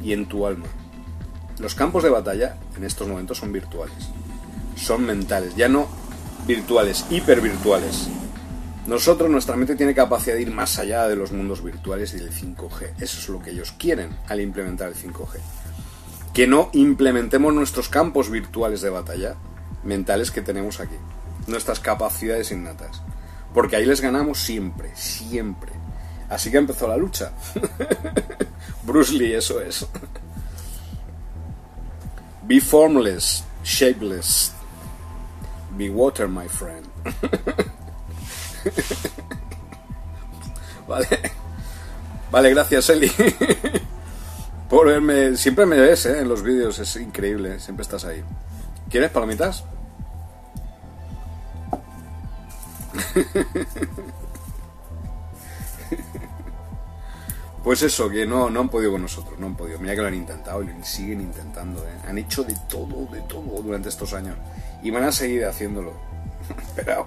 [0.02, 0.66] y en tu alma.
[1.58, 4.08] Los campos de batalla en estos momentos son virtuales,
[4.76, 5.86] son mentales, ya no
[6.46, 8.08] virtuales, hipervirtuales.
[8.86, 12.32] Nosotros, nuestra mente tiene capacidad de ir más allá de los mundos virtuales y del
[12.32, 12.92] 5G.
[13.00, 15.38] Eso es lo que ellos quieren al implementar el 5G.
[16.34, 19.36] Que no implementemos nuestros campos virtuales de batalla
[19.84, 20.96] mentales que tenemos aquí,
[21.46, 23.02] nuestras capacidades innatas.
[23.54, 25.72] Porque ahí les ganamos siempre, siempre.
[26.28, 27.30] Así que empezó la lucha.
[28.82, 29.86] Bruce Lee, eso es.
[32.42, 34.52] Be formless, shapeless.
[35.78, 36.86] Be water, my friend.
[40.88, 41.06] vale.
[42.30, 43.10] Vale, gracias, Eli.
[44.68, 45.36] Por verme.
[45.36, 46.18] Siempre me ves, ¿eh?
[46.18, 47.60] En los vídeos, es increíble.
[47.60, 48.24] Siempre estás ahí.
[48.90, 49.64] ¿Quieres palomitas?
[57.64, 59.78] Pues eso, que no, no han podido con nosotros, no han podido.
[59.78, 61.82] Mira que lo han intentado y lo siguen intentando.
[61.82, 61.96] ¿eh?
[62.06, 64.36] Han hecho de todo, de todo durante estos años.
[64.82, 65.94] Y van a seguir haciéndolo.
[66.76, 67.06] pero,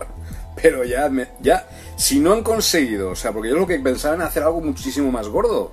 [0.60, 4.24] pero ya, ya, si no han conseguido, o sea, porque yo lo que pensaba en
[4.24, 5.72] hacer algo muchísimo más gordo.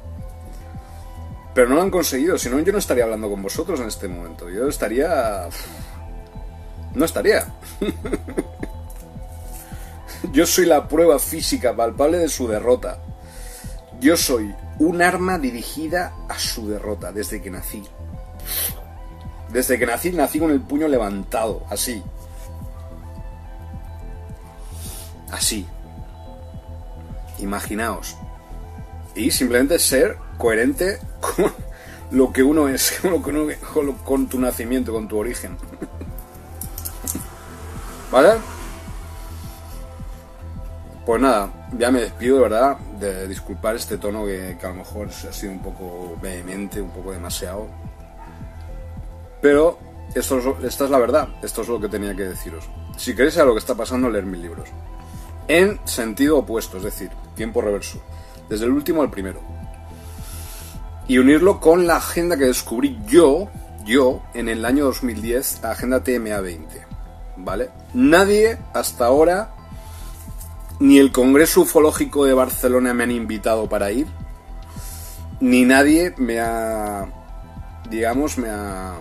[1.54, 4.06] Pero no lo han conseguido, si no yo no estaría hablando con vosotros en este
[4.06, 4.50] momento.
[4.50, 5.48] Yo estaría...
[6.94, 7.46] No estaría.
[10.34, 12.98] Yo soy la prueba física palpable de su derrota.
[14.00, 17.84] Yo soy un arma dirigida a su derrota desde que nací.
[19.52, 22.02] Desde que nací, nací con el puño levantado, así.
[25.30, 25.64] Así.
[27.38, 28.16] Imaginaos.
[29.14, 31.52] Y simplemente ser coherente con
[32.10, 33.00] lo que uno es,
[34.04, 35.56] con, tu nacimiento, con tu origen.
[38.10, 38.53] ¿Vale?
[41.06, 45.08] Pues nada, ya me despido de verdad, de disculpar este tono que, a lo mejor
[45.08, 47.66] ha sido un poco vehemente, un poco demasiado.
[49.42, 49.78] Pero
[50.14, 52.66] esto esta es la verdad, esto es lo que tenía que deciros.
[52.96, 54.70] Si queréis saber lo que está pasando, leer mis libros.
[55.46, 58.00] En sentido opuesto, es decir, tiempo reverso.
[58.48, 59.40] Desde el último al primero.
[61.06, 63.48] Y unirlo con la agenda que descubrí yo,
[63.84, 66.86] yo, en el año 2010, la agenda TMA 20.
[67.36, 67.68] ¿Vale?
[67.92, 69.53] Nadie hasta ahora
[70.80, 74.06] ni el Congreso Ufológico de Barcelona me han invitado para ir,
[75.40, 77.06] ni nadie me ha,
[77.90, 78.94] digamos, me ha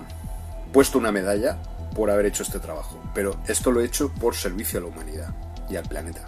[0.71, 1.57] puesto una medalla
[1.95, 2.99] por haber hecho este trabajo.
[3.13, 5.34] Pero esto lo he hecho por servicio a la humanidad
[5.69, 6.21] y al planeta.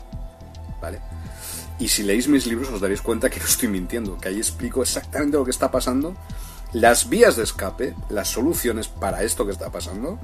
[0.82, 1.00] ¿Vale?
[1.80, 4.82] Y si leéis mis libros os daréis cuenta que no estoy mintiendo, que ahí explico
[4.82, 6.16] exactamente lo que está pasando,
[6.72, 10.20] las vías de escape, las soluciones para esto que está pasando.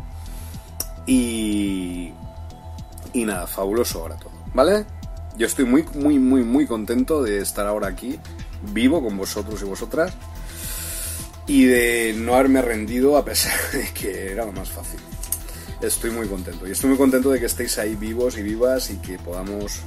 [1.06, 2.14] Y...
[3.14, 4.86] Y nada, fabuloso ahora todo, ¿vale?
[5.42, 8.20] Yo estoy muy, muy, muy, muy contento de estar ahora aquí,
[8.74, 10.14] vivo con vosotros y vosotras,
[11.48, 15.00] y de no haberme rendido a pesar de que era lo más fácil.
[15.82, 16.68] Estoy muy contento.
[16.68, 19.80] Y estoy muy contento de que estéis ahí vivos y vivas y que podamos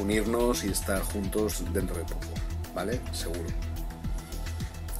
[0.00, 2.28] unirnos y estar juntos dentro de poco.
[2.74, 3.02] ¿Vale?
[3.12, 3.50] Seguro.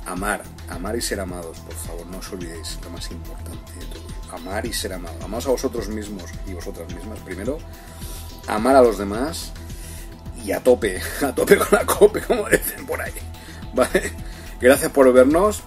[0.05, 4.37] Amar, amar y ser amados, por favor, no os olvidéis lo más importante de todo.
[4.37, 5.25] Amar y ser amados.
[5.25, 7.57] Amaos a vosotros mismos y vosotras mismas primero.
[8.47, 9.55] Amar a los demás
[10.45, 13.13] y a tope, a tope con la cope, como dicen por ahí.
[13.75, 14.13] ¿Vale?
[14.61, 15.63] Gracias por vernos.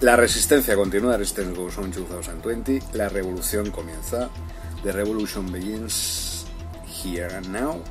[0.00, 2.80] La resistencia continúa, Resistance goes on 2020.
[2.94, 4.30] La revolución comienza.
[4.82, 6.46] The revolution begins
[6.86, 7.82] here and now,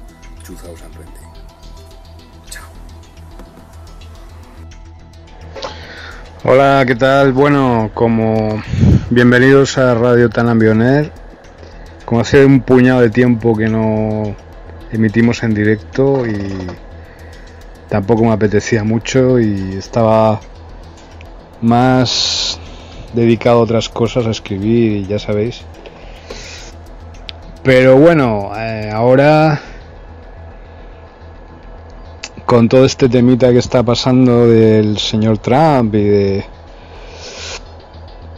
[0.47, 1.11] 2020.
[2.49, 2.63] Chao.
[6.43, 7.31] Hola, ¿qué tal?
[7.31, 8.63] Bueno, como
[9.11, 11.11] bienvenidos a Radio Tanambioner.
[12.05, 14.35] Como hace un puñado de tiempo que no
[14.91, 16.67] emitimos en directo y
[17.89, 20.39] tampoco me apetecía mucho y estaba
[21.61, 22.59] más
[23.13, 25.61] dedicado a otras cosas, a escribir y ya sabéis.
[27.63, 29.61] Pero bueno, eh, ahora
[32.45, 36.45] con todo este temita que está pasando del señor Trump y de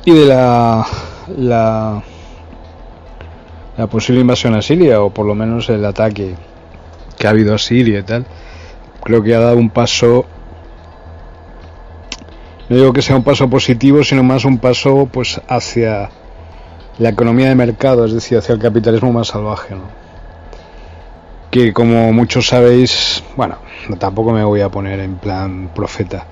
[0.04, 0.86] y de la
[1.38, 2.04] la
[3.82, 6.36] la posible invasión a Siria, o por lo menos el ataque
[7.18, 8.28] que ha habido a Siria y tal,
[9.04, 10.24] creo que ha dado un paso,
[12.70, 16.12] no digo que sea un paso positivo, sino más un paso pues hacia
[17.00, 19.90] la economía de mercado, es decir, hacia el capitalismo más salvaje, ¿no?
[21.50, 23.58] que como muchos sabéis, bueno,
[23.98, 26.28] tampoco me voy a poner en plan profeta,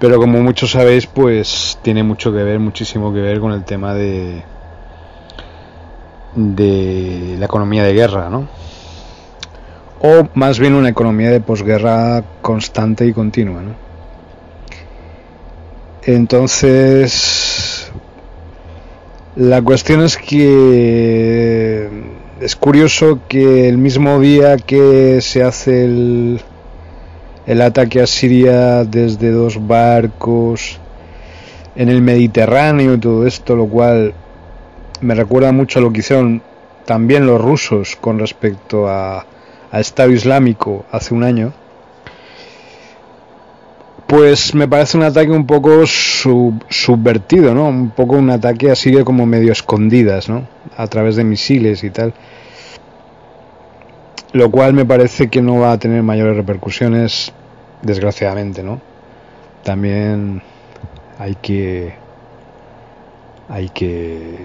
[0.00, 3.92] pero como muchos sabéis, pues tiene mucho que ver, muchísimo que ver con el tema
[3.92, 4.42] de
[6.34, 8.48] de la economía de guerra, ¿no?
[10.00, 13.74] O más bien una economía de posguerra constante y continua, ¿no?
[16.06, 17.90] Entonces,
[19.36, 21.88] la cuestión es que
[22.40, 26.40] es curioso que el mismo día que se hace el,
[27.46, 30.78] el ataque a Siria desde dos barcos
[31.74, 34.14] en el Mediterráneo y todo esto, lo cual
[35.04, 36.42] me recuerda mucho a lo que hicieron
[36.86, 39.26] también los rusos con respecto a,
[39.72, 41.52] Estado Islámico hace un año,
[44.06, 47.70] pues me parece un ataque un poco subvertido, ¿no?
[47.70, 50.46] Un poco un ataque así de como medio escondidas, ¿no?
[50.76, 52.14] A través de misiles y tal.
[54.32, 57.32] Lo cual me parece que no va a tener mayores repercusiones,
[57.82, 58.80] desgraciadamente, ¿no?
[59.64, 60.40] También
[61.18, 61.94] hay que
[63.48, 64.36] hay que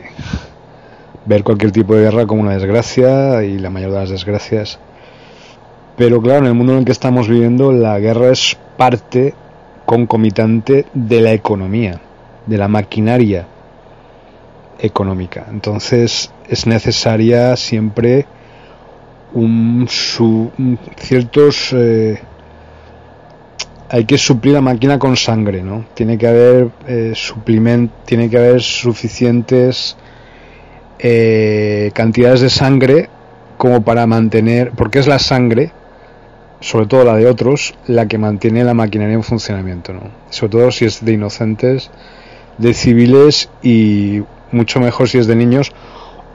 [1.26, 4.80] ver cualquier tipo de guerra como una desgracia y la mayor de las desgracias.
[5.98, 9.34] Pero claro, en el mundo en el que estamos viviendo, la guerra es parte
[9.86, 12.00] concomitante de la economía,
[12.46, 13.48] de la maquinaria
[14.80, 15.46] económica.
[15.50, 18.26] Entonces es necesaria siempre
[19.34, 19.88] un,
[20.98, 22.20] ciertos eh,
[23.90, 25.86] hay que suplir la máquina con sangre, ¿no?
[25.94, 27.14] Tiene que haber eh,
[28.06, 29.98] tiene que haber suficientes
[31.00, 33.10] eh, cantidades de sangre
[33.58, 35.72] como para mantener, porque es la sangre,
[36.60, 40.12] sobre todo la de otros, la que mantiene la maquinaria en funcionamiento, ¿no?
[40.30, 41.90] Sobre todo si es de inocentes,
[42.58, 45.72] de civiles y mucho mejor si es de niños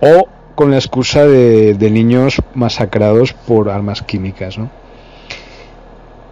[0.00, 4.70] o con la excusa de, de niños masacrados por armas químicas, ¿no?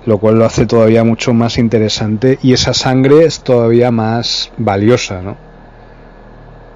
[0.07, 5.23] Lo cual lo hace todavía mucho más interesante y esa sangre es todavía más valiosa,
[5.23, 5.52] ¿no?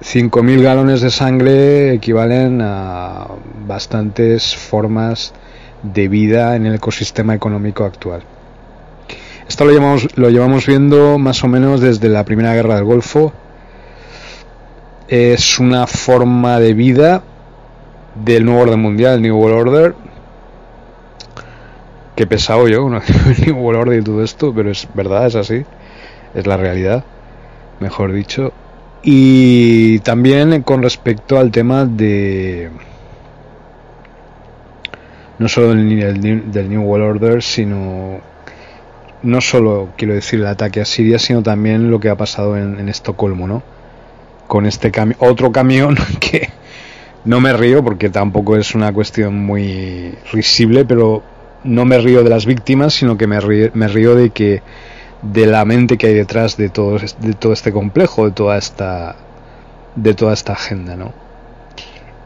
[0.07, 3.27] 5.000 galones de sangre equivalen a
[3.67, 5.33] bastantes formas
[5.83, 8.21] de vida en el ecosistema económico actual.
[9.49, 13.33] Esto lo llevamos, lo llevamos viendo más o menos desde la Primera Guerra del Golfo.
[15.09, 17.21] Es una forma de vida
[18.15, 19.95] del nuevo orden mundial, el New World Order.
[22.15, 22.99] Que pesado yo, ¿no?
[22.99, 25.65] el New World Order y todo esto, pero es verdad, es así.
[26.33, 27.03] Es la realidad,
[27.81, 28.53] mejor dicho.
[29.03, 32.69] Y también con respecto al tema de
[35.39, 38.21] no solo del, del New World Order, sino
[39.23, 42.87] no solo quiero decir el ataque a Siria, sino también lo que ha pasado en,
[42.89, 43.63] Estocolmo, ¿no?
[44.47, 46.49] Con este camión, otro camión que
[47.25, 51.23] no me río porque tampoco es una cuestión muy risible, pero
[51.63, 54.61] no me río de las víctimas, sino que me río, me río de que
[55.21, 59.15] de la mente que hay detrás de todo, de todo este complejo, de toda esta
[59.95, 61.13] de toda esta agenda, ¿no?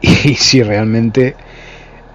[0.02, 1.36] Y si realmente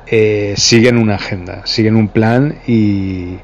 [0.06, 3.38] eh, siguen una agenda, siguen un plan y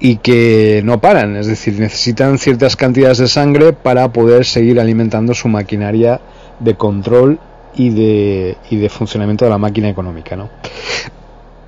[0.00, 5.34] y que no paran, es decir, necesitan ciertas cantidades de sangre para poder seguir alimentando
[5.34, 6.20] su maquinaria
[6.58, 7.38] de control
[7.74, 10.48] y de, y de funcionamiento de la máquina económica, ¿no?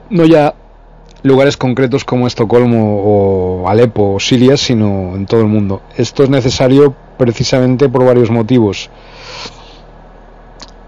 [0.09, 0.55] No ya
[1.23, 5.83] lugares concretos como Estocolmo o Alepo o Siria, sino en todo el mundo.
[5.97, 8.91] Esto es necesario precisamente por varios motivos.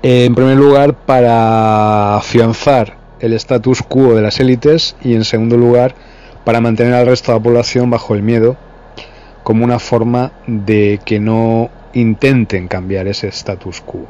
[0.03, 5.95] En primer lugar, para afianzar el status quo de las élites y en segundo lugar,
[6.45, 8.57] para mantener al resto de la población bajo el miedo
[9.43, 14.07] como una forma de que no intenten cambiar ese status quo.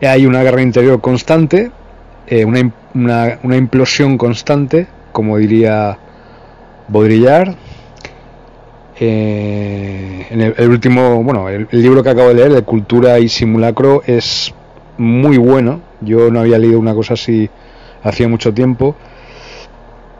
[0.00, 1.70] Hay una guerra interior constante
[2.26, 5.98] eh, una, una, una, implosión constante, como diría
[6.88, 7.54] Baudrillard.
[9.00, 14.02] Eh, en el, último, bueno, el, libro que acabo de leer, de Cultura y Simulacro,
[14.06, 14.54] es
[14.98, 15.80] muy bueno.
[16.00, 17.50] Yo no había leído una cosa así
[18.02, 18.94] hacía mucho tiempo.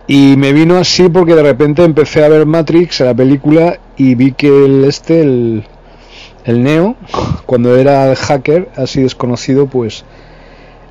[0.06, 4.32] Y me vino así porque de repente empecé a ver Matrix, la película, y vi
[4.32, 5.64] que el este, el,
[6.44, 6.96] el Neo,
[7.46, 10.04] cuando era el hacker así desconocido, pues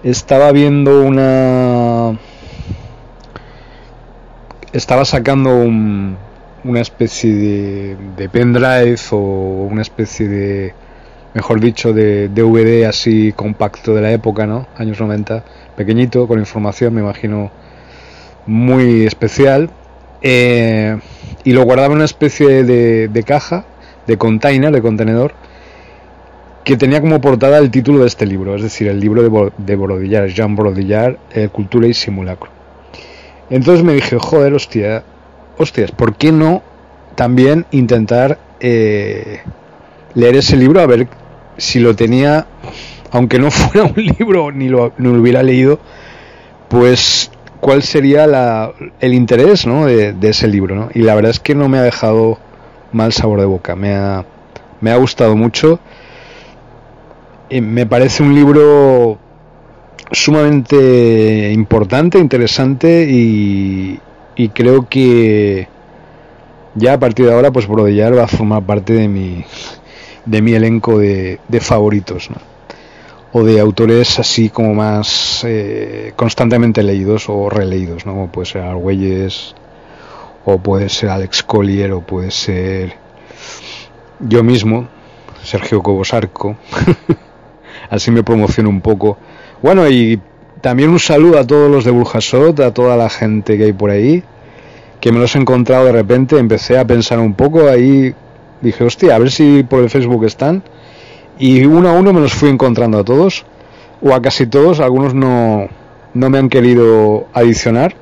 [0.03, 2.17] estaba viendo una
[4.71, 6.17] estaba sacando un,
[6.63, 10.73] una especie de, de, pendrive o una especie de
[11.33, 15.43] mejor dicho de DVD así compacto de la época no años 90
[15.75, 17.51] pequeñito con información me imagino
[18.45, 19.69] muy especial.
[20.21, 20.97] Eh,
[21.43, 23.65] y lo guardaba en una especie de, de caja
[24.07, 25.33] de container de contenedor
[26.63, 29.75] que tenía como portada el título de este libro, es decir, el libro de, de
[29.75, 32.49] Brodillar, Jean Brodillar, eh, Cultura y Simulacro.
[33.49, 35.03] Entonces me dije, joder, hostia,
[35.57, 36.63] hostias, ¿por qué no
[37.15, 39.41] también intentar eh,
[40.15, 41.07] leer ese libro a ver
[41.57, 42.47] si lo tenía,
[43.11, 45.79] aunque no fuera un libro ni lo, lo hubiera leído,
[46.69, 49.85] pues cuál sería la, el interés ¿no?
[49.85, 50.75] de, de, ese libro.
[50.75, 50.89] ¿no?
[50.93, 52.39] Y la verdad es que no me ha dejado
[52.93, 54.25] mal sabor de boca, me ha,
[54.81, 55.79] me ha gustado mucho
[57.61, 59.19] me parece un libro
[60.11, 63.99] sumamente importante, interesante y,
[64.53, 65.67] creo que
[66.75, 69.45] ya a partir de ahora pues Brodillar va a formar parte de mi
[70.25, 72.29] de mi elenco de, favoritos
[73.31, 78.13] o de autores así como más eh, constantemente leídos o releídos ¿no?
[78.13, 79.55] como puede ser Argüelles
[80.45, 82.95] o puede ser Alex Collier o puede ser
[84.19, 84.87] yo mismo
[85.43, 86.55] Sergio Cobosarco
[87.93, 89.17] así me promociono un poco.
[89.61, 90.19] Bueno, y
[90.61, 93.91] también un saludo a todos los de Burjasot, a toda la gente que hay por
[93.91, 94.23] ahí,
[94.99, 98.15] que me los he encontrado de repente, empecé a pensar un poco, ahí
[98.61, 100.63] dije, hostia, a ver si por el Facebook están,
[101.37, 103.45] y uno a uno me los fui encontrando a todos,
[104.01, 105.67] o a casi todos, algunos no,
[106.15, 107.95] no me han querido adicionar,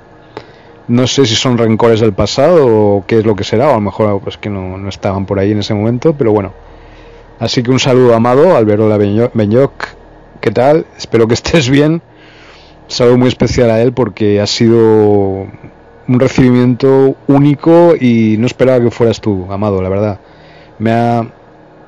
[0.87, 3.75] no sé si son rencores del pasado o qué es lo que será, o a
[3.75, 6.53] lo mejor pues que no, no estaban por ahí en ese momento, pero bueno,
[7.41, 9.87] Así que un saludo amado, Alberola Beñoc,
[10.41, 10.85] ¿qué tal?
[10.95, 12.03] Espero que estés bien.
[12.85, 14.77] saludo muy especial a él porque ha sido
[16.07, 20.19] un recibimiento único y no esperaba que fueras tú, amado, la verdad.
[20.77, 21.27] Me ha,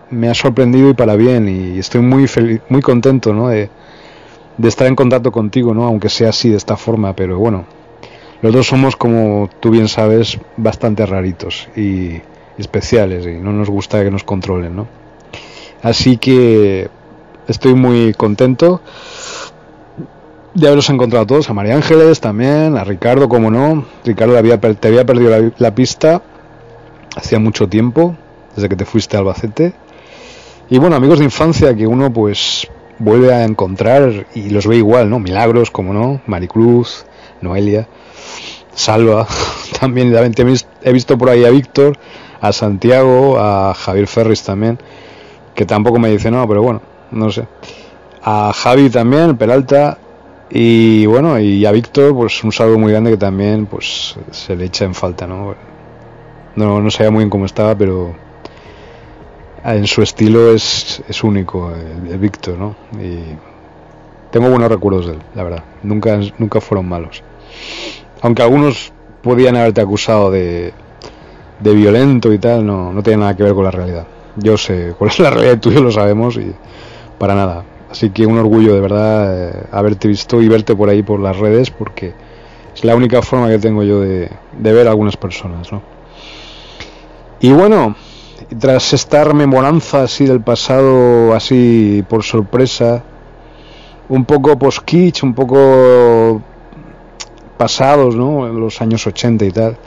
[0.10, 3.50] me ha sorprendido y para bien y estoy muy feliz, muy contento ¿no?
[3.50, 3.70] de,
[4.58, 5.86] de estar en contacto contigo, ¿no?
[5.86, 7.66] Aunque sea así de esta forma, pero bueno,
[8.42, 12.24] los dos somos, como tú bien sabes, bastante raritos y
[12.58, 15.03] especiales y no nos gusta que nos controlen, ¿no?
[15.84, 16.90] Así que
[17.48, 18.82] estoy muy contento
[20.54, 23.86] de haberos encontrado a todos, a María Ángeles también, a Ricardo, como no.
[24.06, 26.22] Ricardo había, te había perdido la, la, pista
[27.16, 28.16] hacía mucho tiempo,
[28.56, 29.74] desde que te fuiste a Albacete.
[30.70, 32.68] Y bueno, amigos de infancia que uno pues
[33.00, 35.20] vuelve a encontrar y los ve igual, ¿no?
[35.20, 37.06] Milagros, como no, Maricruz,
[37.42, 37.88] Noelia,
[38.74, 39.28] Salva,
[39.80, 40.14] también
[40.84, 41.98] he visto por ahí a Víctor,
[42.42, 44.80] a Santiago, a Javier Ferris también,
[45.56, 46.82] que tampoco me dice no, pero bueno,
[47.12, 47.48] no sé.
[48.24, 49.98] A Javi también, Peralta,
[50.50, 54.66] y bueno, y a Víctor, pues un saludo muy grande que también pues se le
[54.66, 55.56] echa en falta, ¿no?
[56.56, 58.14] No, no sabía muy bien cómo estaba, pero
[59.64, 62.76] en su estilo es, es único, el, Víctor, ¿no?
[63.02, 63.20] Y
[64.32, 65.64] tengo buenos recuerdos de él, la verdad.
[65.82, 67.24] Nunca, nunca fueron malos.
[68.22, 68.94] Aunque algunos
[69.24, 70.72] podían haberte acusado de,
[71.60, 74.06] de violento y tal, no, no tiene nada que ver con la realidad.
[74.36, 76.54] Yo sé cuál es la realidad, yo lo sabemos y
[77.18, 77.64] para nada.
[77.90, 81.38] Así que un orgullo de verdad eh, haberte visto y verte por ahí por las
[81.38, 82.14] redes porque
[82.74, 85.72] es la única forma que tengo yo de, ver a algunas personas.
[85.72, 85.84] ¿no?
[87.40, 87.96] Y bueno,
[88.60, 93.04] tras esta rememoranza así del pasado, así por sorpresa,
[94.10, 96.42] un poco post-kitsch, un poco
[97.58, 98.48] pasados, ¿no?
[98.48, 99.78] los años 80 y tal.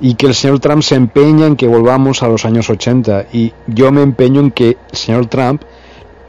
[0.00, 3.26] Y que el señor Trump se empeña en que volvamos a los años 80.
[3.32, 5.62] Y yo me empeño en que el señor Trump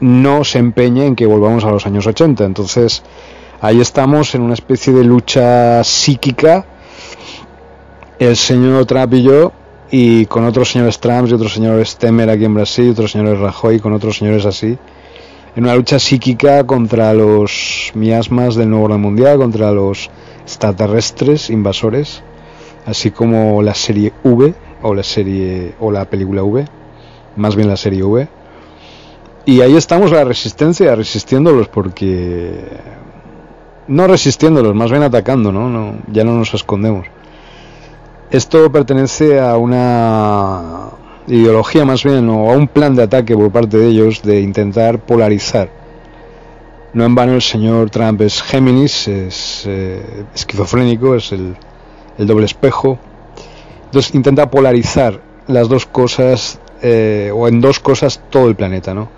[0.00, 2.44] no se empeñe en que volvamos a los años 80.
[2.44, 3.02] Entonces,
[3.60, 6.66] ahí estamos en una especie de lucha psíquica,
[8.18, 9.52] el señor Trump y yo,
[9.90, 13.38] y con otros señores Trump y otros señores Temer aquí en Brasil, y otros señores
[13.38, 14.78] Rajoy, con otros señores así,
[15.56, 20.10] en una lucha psíquica contra los miasmas del nuevo orden mundial, contra los
[20.42, 22.22] extraterrestres invasores,
[22.88, 26.64] así como la serie V, o la serie, o la película V,
[27.36, 28.28] más bien la serie V,
[29.44, 32.64] y ahí estamos la resistencia, resistiéndolos porque...
[33.88, 35.68] No resistiéndolos, más bien atacando, ¿no?
[35.68, 37.06] no ya no nos escondemos.
[38.30, 40.90] Esto pertenece a una
[41.26, 44.98] ideología más bien o a un plan de ataque por parte de ellos de intentar
[44.98, 45.70] polarizar.
[46.92, 51.56] No en vano el señor Trump es Géminis, es eh, esquizofrénico, es el,
[52.18, 52.98] el, doble espejo.
[53.86, 59.08] Entonces intenta polarizar las dos cosas eh, o en dos cosas todo el planeta, ¿no?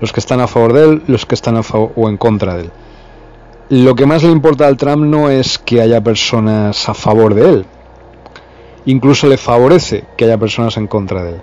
[0.00, 2.54] los que están a favor de él, los que están a favor o en contra
[2.54, 2.70] de él.
[3.68, 7.48] Lo que más le importa al Trump no es que haya personas a favor de
[7.48, 7.66] él,
[8.86, 11.42] incluso le favorece que haya personas en contra de él.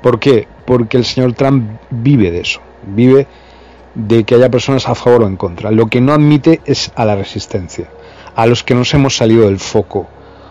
[0.00, 0.48] ¿Por qué?
[0.64, 3.26] Porque el señor Trump vive de eso, vive
[3.94, 5.70] de que haya personas a favor o en contra.
[5.70, 7.88] Lo que no admite es a la resistencia,
[8.34, 10.06] a los que nos hemos salido del foco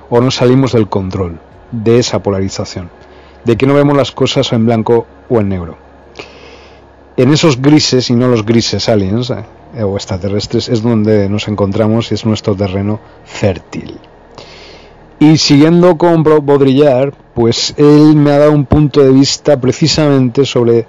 [0.10, 1.39] o nos salimos del control
[1.72, 2.89] de esa polarización,
[3.45, 5.89] de que no vemos las cosas en blanco o en negro
[7.20, 12.12] en esos grises y no los grises aliens eh, o extraterrestres es donde nos encontramos
[12.12, 13.99] y es nuestro terreno fértil.
[15.20, 20.88] Y siguiendo con Baudrillard, pues él me ha dado un punto de vista precisamente sobre,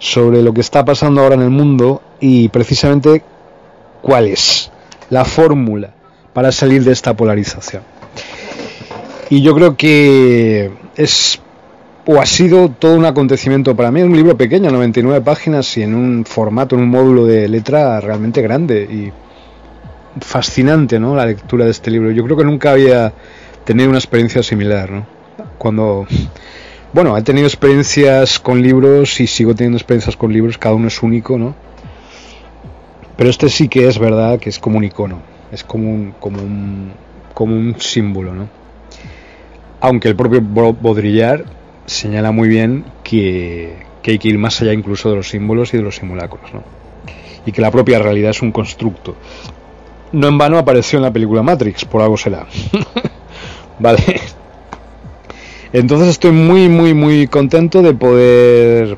[0.00, 3.22] sobre lo que está pasando ahora en el mundo y precisamente
[4.02, 4.72] cuál es
[5.08, 5.94] la fórmula
[6.32, 7.93] para salir de esta polarización.
[9.30, 11.40] Y yo creo que es
[12.06, 14.02] o ha sido todo un acontecimiento para mí.
[14.02, 18.42] un libro pequeño, 99 páginas y en un formato, en un módulo de letra realmente
[18.42, 19.12] grande y
[20.20, 21.16] fascinante, ¿no?
[21.16, 22.10] La lectura de este libro.
[22.10, 23.12] Yo creo que nunca había
[23.64, 25.06] tenido una experiencia similar, ¿no?
[25.56, 26.06] Cuando,
[26.92, 31.02] bueno, he tenido experiencias con libros y sigo teniendo experiencias con libros, cada uno es
[31.02, 31.54] único, ¿no?
[33.16, 36.42] Pero este sí que es verdad que es como un icono, es como un, como
[36.42, 36.92] un,
[37.32, 38.63] como un símbolo, ¿no?
[39.84, 41.44] Aunque el propio Baudrillard
[41.84, 45.82] señala muy bien que, hay que ir más allá incluso de los símbolos y de
[45.82, 46.62] los simulacros, ¿no?
[47.44, 49.14] y que la propia realidad es un constructo.
[50.12, 52.46] No en vano apareció en la película Matrix, por algo será.
[53.78, 54.22] vale.
[55.74, 58.96] Entonces estoy muy, muy, muy contento de poder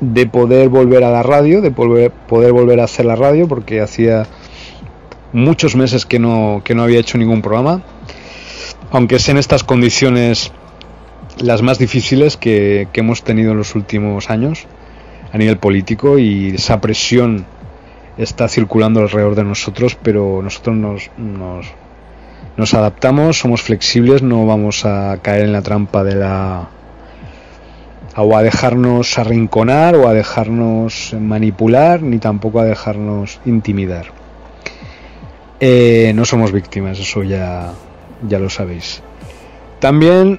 [0.00, 3.80] de poder volver a la radio, de poder, poder volver a hacer la radio, porque
[3.80, 4.26] hacía
[5.32, 7.82] muchos meses que no, que no había hecho ningún programa.
[8.92, 10.52] Aunque es en estas condiciones
[11.38, 14.66] las más difíciles que, hemos tenido en los últimos años
[15.32, 17.46] a nivel político y esa presión
[18.18, 21.66] está circulando alrededor de nosotros, pero nosotros nos, nos,
[22.58, 26.68] nos, adaptamos, somos flexibles, no vamos a caer en la trampa de la
[28.14, 34.08] o a dejarnos arrinconar o a dejarnos manipular, ni tampoco a dejarnos intimidar.
[35.60, 37.72] Eh, no somos víctimas, eso ya,
[38.28, 39.02] ya lo sabéis.
[39.80, 40.38] También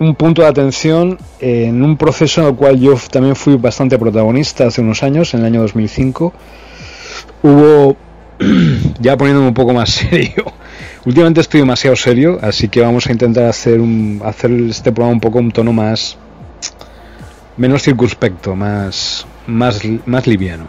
[0.00, 4.66] un punto de atención en un proceso en el cual yo también fui bastante protagonista
[4.66, 6.32] hace unos años, en el año 2005.
[7.42, 7.96] Hubo,
[9.00, 10.44] ya poniéndome un poco más serio,
[11.04, 15.20] últimamente estoy demasiado serio, así que vamos a intentar hacer, un, hacer este programa un
[15.20, 16.16] poco un tono más,
[17.58, 20.66] menos circunspecto, más, más, más liviano.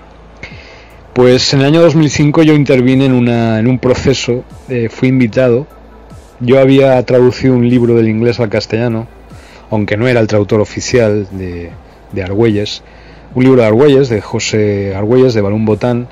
[1.14, 5.68] Pues en el año 2005 yo intervine en, una, en un proceso, eh, fui invitado,
[6.42, 9.08] yo había traducido un libro del inglés al castellano,
[9.70, 11.72] aunque no era el traductor oficial de,
[12.12, 12.84] de Argüelles,
[13.34, 16.08] un libro de Argüelles, de José Argüelles, de Balún Botán,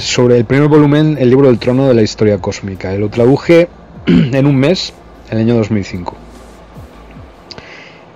[0.00, 2.92] sobre el primer volumen, el libro del trono de la historia cósmica.
[2.94, 3.68] lo traduje
[4.06, 4.92] en un mes,
[5.30, 6.14] en el año 2005.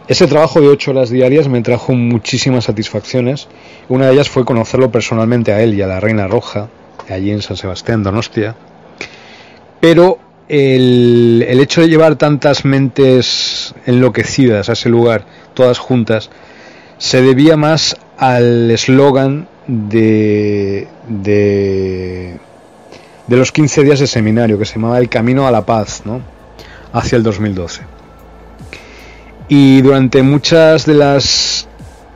[0.06, 3.48] Ese trabajo de ocho horas diarias me trajo muchísimas satisfacciones.
[3.88, 6.68] Una de ellas fue conocerlo personalmente a él y a la Reina Roja,
[7.08, 8.56] allí en San Sebastián, Donostia.
[9.80, 10.18] Pero
[10.50, 15.24] el, el, hecho de llevar tantas mentes enloquecidas a ese lugar,
[15.54, 16.28] todas juntas,
[16.98, 22.36] se debía más al eslogan de, de,
[23.28, 26.20] de, los 15 días de seminario que se llamaba El Camino a la Paz, ¿no?
[26.92, 27.82] hacia el 2012.
[29.48, 31.68] Y durante muchas de las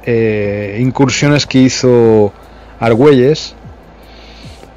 [0.04, 2.32] eh, incursiones que hizo
[2.80, 3.54] Argüelles,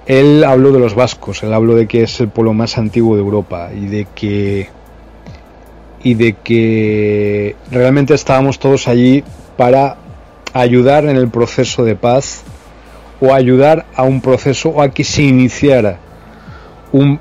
[0.08, 3.22] él habló de los vascos, él habló de que es el pueblo más antiguo de
[3.22, 4.70] Europa y de que
[6.02, 9.24] y de que realmente estábamos todos allí
[9.58, 9.98] para
[10.54, 12.44] ayudar en el proceso de paz
[13.20, 16.00] o ayudar a un proceso o a que se iniciara
[16.94, 17.20] un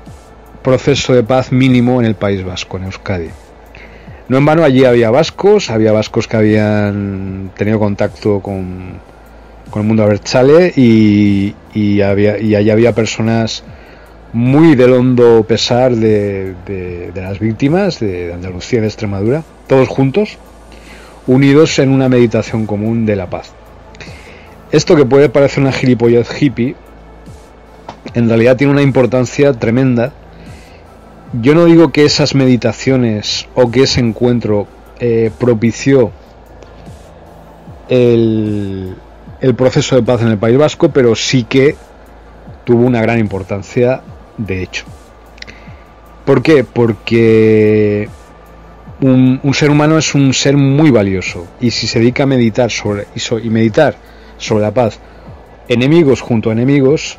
[0.61, 3.29] proceso de paz mínimo en el País Vasco, en Euskadi.
[4.29, 8.99] No en vano allí había vascos, había vascos que habían tenido contacto con,
[9.69, 13.63] con el mundo abertzale y, y, había, y allí había personas
[14.33, 20.37] muy del hondo pesar de, de, las víctimas de Andalucía y de Extremadura, todos juntos,
[21.25, 23.53] unidos en una meditación común de la paz.
[24.71, 26.75] Esto que puede parecer una gilipollez hippie,
[28.13, 30.13] en realidad tiene una importancia tremenda
[31.33, 34.67] yo no digo que esas meditaciones o que ese encuentro
[34.99, 36.11] eh, propició
[37.89, 38.95] el,
[39.41, 41.75] el proceso de paz en el País Vasco, pero sí que
[42.63, 44.01] tuvo una gran importancia
[44.37, 44.85] de hecho.
[46.25, 46.63] ¿Por qué?
[46.63, 48.09] Porque
[49.01, 53.07] un, ser humano es un ser muy valioso y si se dedica a meditar sobre
[53.15, 53.95] y, so, y meditar
[54.37, 54.99] sobre la paz,
[55.67, 57.17] enemigos junto a enemigos,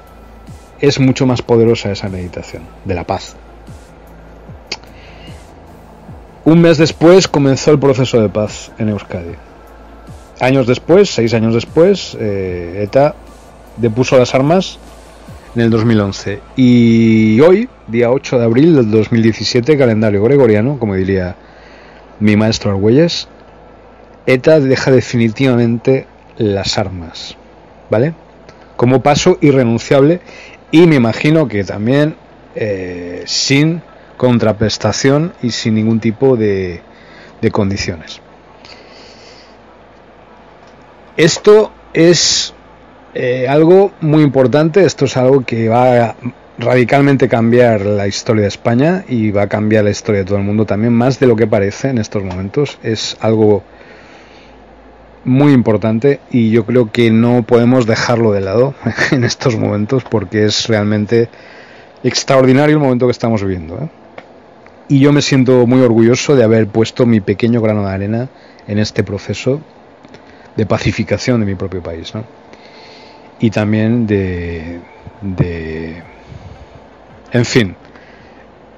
[0.80, 3.36] es mucho más poderosa esa meditación de la paz.
[6.44, 9.47] Un mes después comenzó el proceso de paz en Euskadi.
[10.40, 13.16] Años después, seis años después, eh, ETA
[13.76, 14.78] depuso las armas
[15.56, 16.40] en el 2011.
[16.54, 21.34] Y hoy, día 8 de abril del 2017, calendario gregoriano, como diría
[22.20, 23.28] mi maestro Argüelles,
[24.26, 27.36] ETA deja definitivamente las armas,
[27.90, 28.14] ¿vale?
[28.76, 30.20] Como paso irrenunciable
[30.70, 32.14] y me imagino que también
[32.54, 33.82] eh, sin
[34.16, 36.80] contraprestación y sin ningún tipo de,
[37.40, 38.20] de condiciones.
[41.18, 42.54] Esto es
[43.12, 46.16] eh, algo muy importante, esto es algo que va a
[46.58, 50.44] radicalmente cambiar la historia de España y va a cambiar la historia de todo el
[50.44, 52.78] mundo también, más de lo que parece en estos momentos.
[52.84, 53.64] Es algo
[55.24, 58.74] muy importante y yo creo que no podemos dejarlo de lado
[59.10, 61.28] en estos momentos porque es realmente
[62.04, 63.74] extraordinario el momento que estamos viviendo.
[63.74, 63.88] ¿eh?
[64.86, 68.28] y yo me siento muy orgulloso de haber puesto mi pequeño grano de arena
[68.68, 69.60] en este proceso
[70.58, 72.24] de pacificación de mi propio país ¿no?
[73.40, 74.80] y también de,
[75.22, 76.02] de
[77.32, 77.76] en fin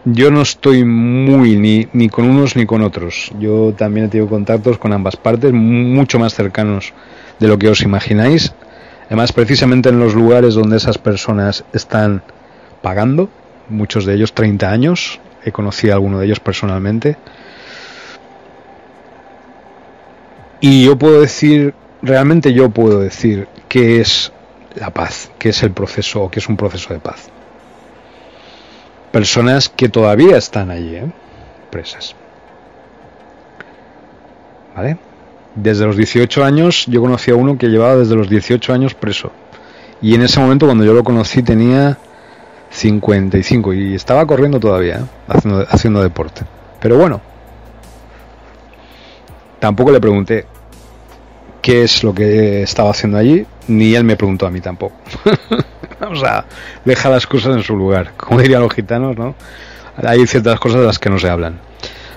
[0.04, 4.28] yo no estoy muy ni, ni con unos ni con otros yo también he tenido
[4.28, 6.92] contactos con ambas partes mucho más cercanos
[7.40, 8.54] de lo que os imagináis
[9.06, 12.22] además precisamente en los lugares donde esas personas están
[12.80, 13.28] pagando
[13.68, 17.16] muchos de ellos 30 años he conocido a alguno de ellos personalmente.
[20.60, 24.32] Y yo puedo decir, realmente yo puedo decir que es
[24.74, 27.28] la paz, que es el proceso, que es un proceso de paz.
[29.10, 31.10] Personas que todavía están allí, ¿eh?
[31.70, 32.14] presas.
[34.76, 34.98] ¿Vale?
[35.54, 39.32] Desde los 18 años yo conocí a uno que llevaba desde los 18 años preso.
[40.02, 41.98] Y en ese momento cuando yo lo conocí tenía
[42.70, 45.04] 55 y estaba corriendo todavía, ¿eh?
[45.26, 46.42] haciendo, haciendo deporte.
[46.80, 47.20] Pero bueno,
[49.60, 50.46] tampoco le pregunté
[51.62, 54.96] qué es lo que estaba haciendo allí, ni él me preguntó a mí tampoco.
[56.00, 56.44] Vamos a
[56.84, 59.34] dejar las cosas en su lugar, como dirían los gitanos, ¿no?
[60.02, 61.60] Hay ciertas cosas de las que no se hablan.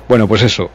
[0.08, 0.70] Bueno, pues eso.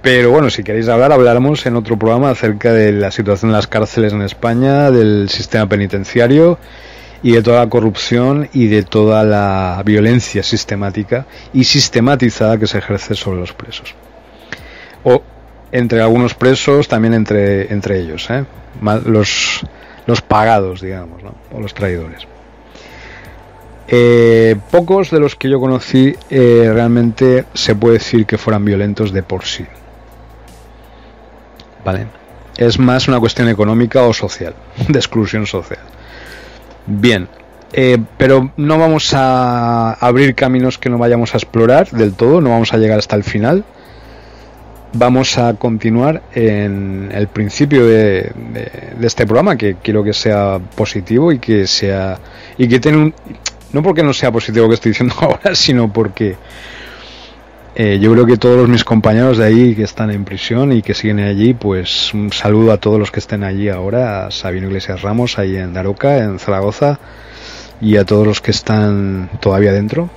[0.00, 3.66] Pero bueno, si queréis hablar, hablaremos en otro programa acerca de la situación en las
[3.66, 6.58] cárceles en España, del sistema penitenciario
[7.20, 12.78] y de toda la corrupción y de toda la violencia sistemática y sistematizada que se
[12.78, 13.96] ejerce sobre los presos.
[15.02, 15.22] O
[15.72, 18.44] entre algunos presos, también entre, entre ellos, ¿eh?
[19.06, 19.60] los,
[20.06, 21.34] los pagados, digamos, ¿no?
[21.54, 22.26] o los traidores.
[23.90, 29.12] Eh, pocos de los que yo conocí eh, realmente se puede decir que fueran violentos
[29.12, 29.64] de por sí.
[31.84, 32.06] ¿Vale?
[32.58, 34.54] Es más una cuestión económica o social,
[34.88, 35.80] de exclusión social.
[36.86, 37.28] Bien,
[37.72, 42.50] eh, pero no vamos a abrir caminos que no vayamos a explorar del todo, no
[42.50, 43.64] vamos a llegar hasta el final.
[44.94, 48.32] Vamos a continuar en el principio de,
[49.02, 52.18] este programa, que quiero que sea positivo y que sea
[52.56, 53.14] y que tenga un
[53.72, 56.36] no porque no sea positivo lo que estoy diciendo ahora, sino porque
[57.74, 60.94] eh, yo creo que todos mis compañeros de ahí que están en prisión y que
[60.94, 65.02] siguen allí, pues un saludo a todos los que estén allí ahora, a Sabino Iglesias
[65.02, 66.98] Ramos, ahí en Daroca, en Zaragoza,
[67.80, 70.08] y a todos los que están todavía dentro.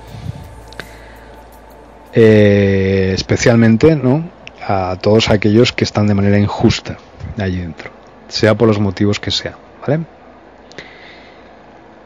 [2.14, 4.41] Eh, especialmente, ¿no?
[4.66, 6.96] A todos aquellos que están de manera injusta
[7.38, 7.90] allí dentro,
[8.28, 10.04] sea por los motivos que sea, ¿vale?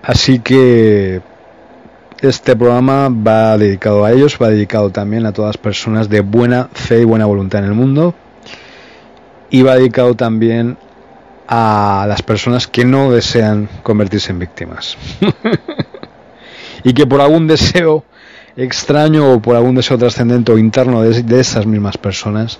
[0.03, 1.21] Así que
[2.21, 6.69] este programa va dedicado a ellos, va dedicado también a todas las personas de buena
[6.73, 8.15] fe y buena voluntad en el mundo.
[9.51, 10.79] Y va dedicado también
[11.49, 14.97] a las personas que no desean convertirse en víctimas.
[16.85, 18.05] y que por algún deseo
[18.57, 22.59] extraño o por algún deseo trascendente o interno de, esas mismas personas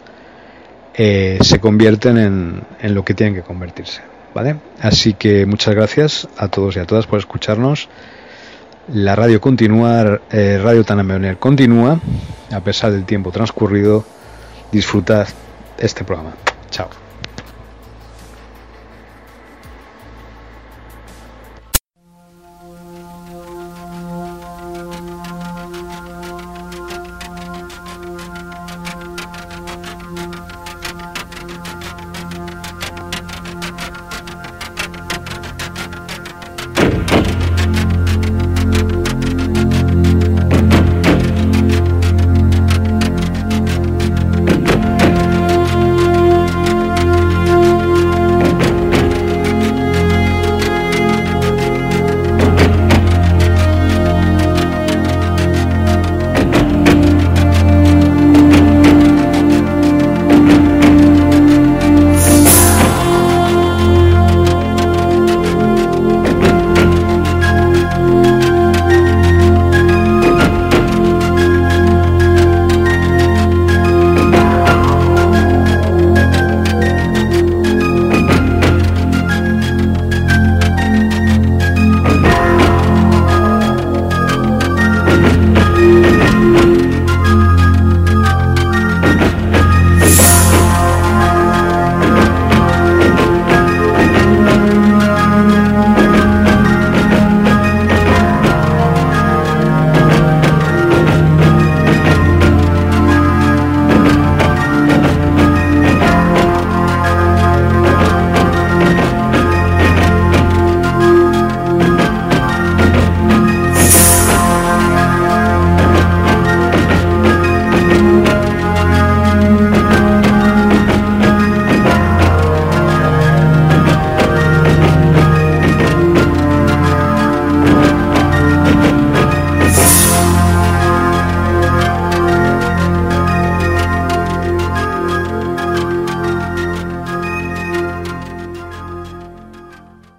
[0.95, 4.03] eh, se convierten en, en lo que tienen que convertirse.
[4.35, 4.57] ¿Vale?
[4.83, 7.89] Así que muchas gracias a todos y a todas por escucharnos.
[8.93, 11.99] La radio continúa, eh, Radio Tanameoner continúa,
[12.53, 14.05] a pesar del tiempo transcurrido.
[14.71, 15.27] Disfrutad
[15.79, 16.35] este programa.
[16.71, 17.06] Chao.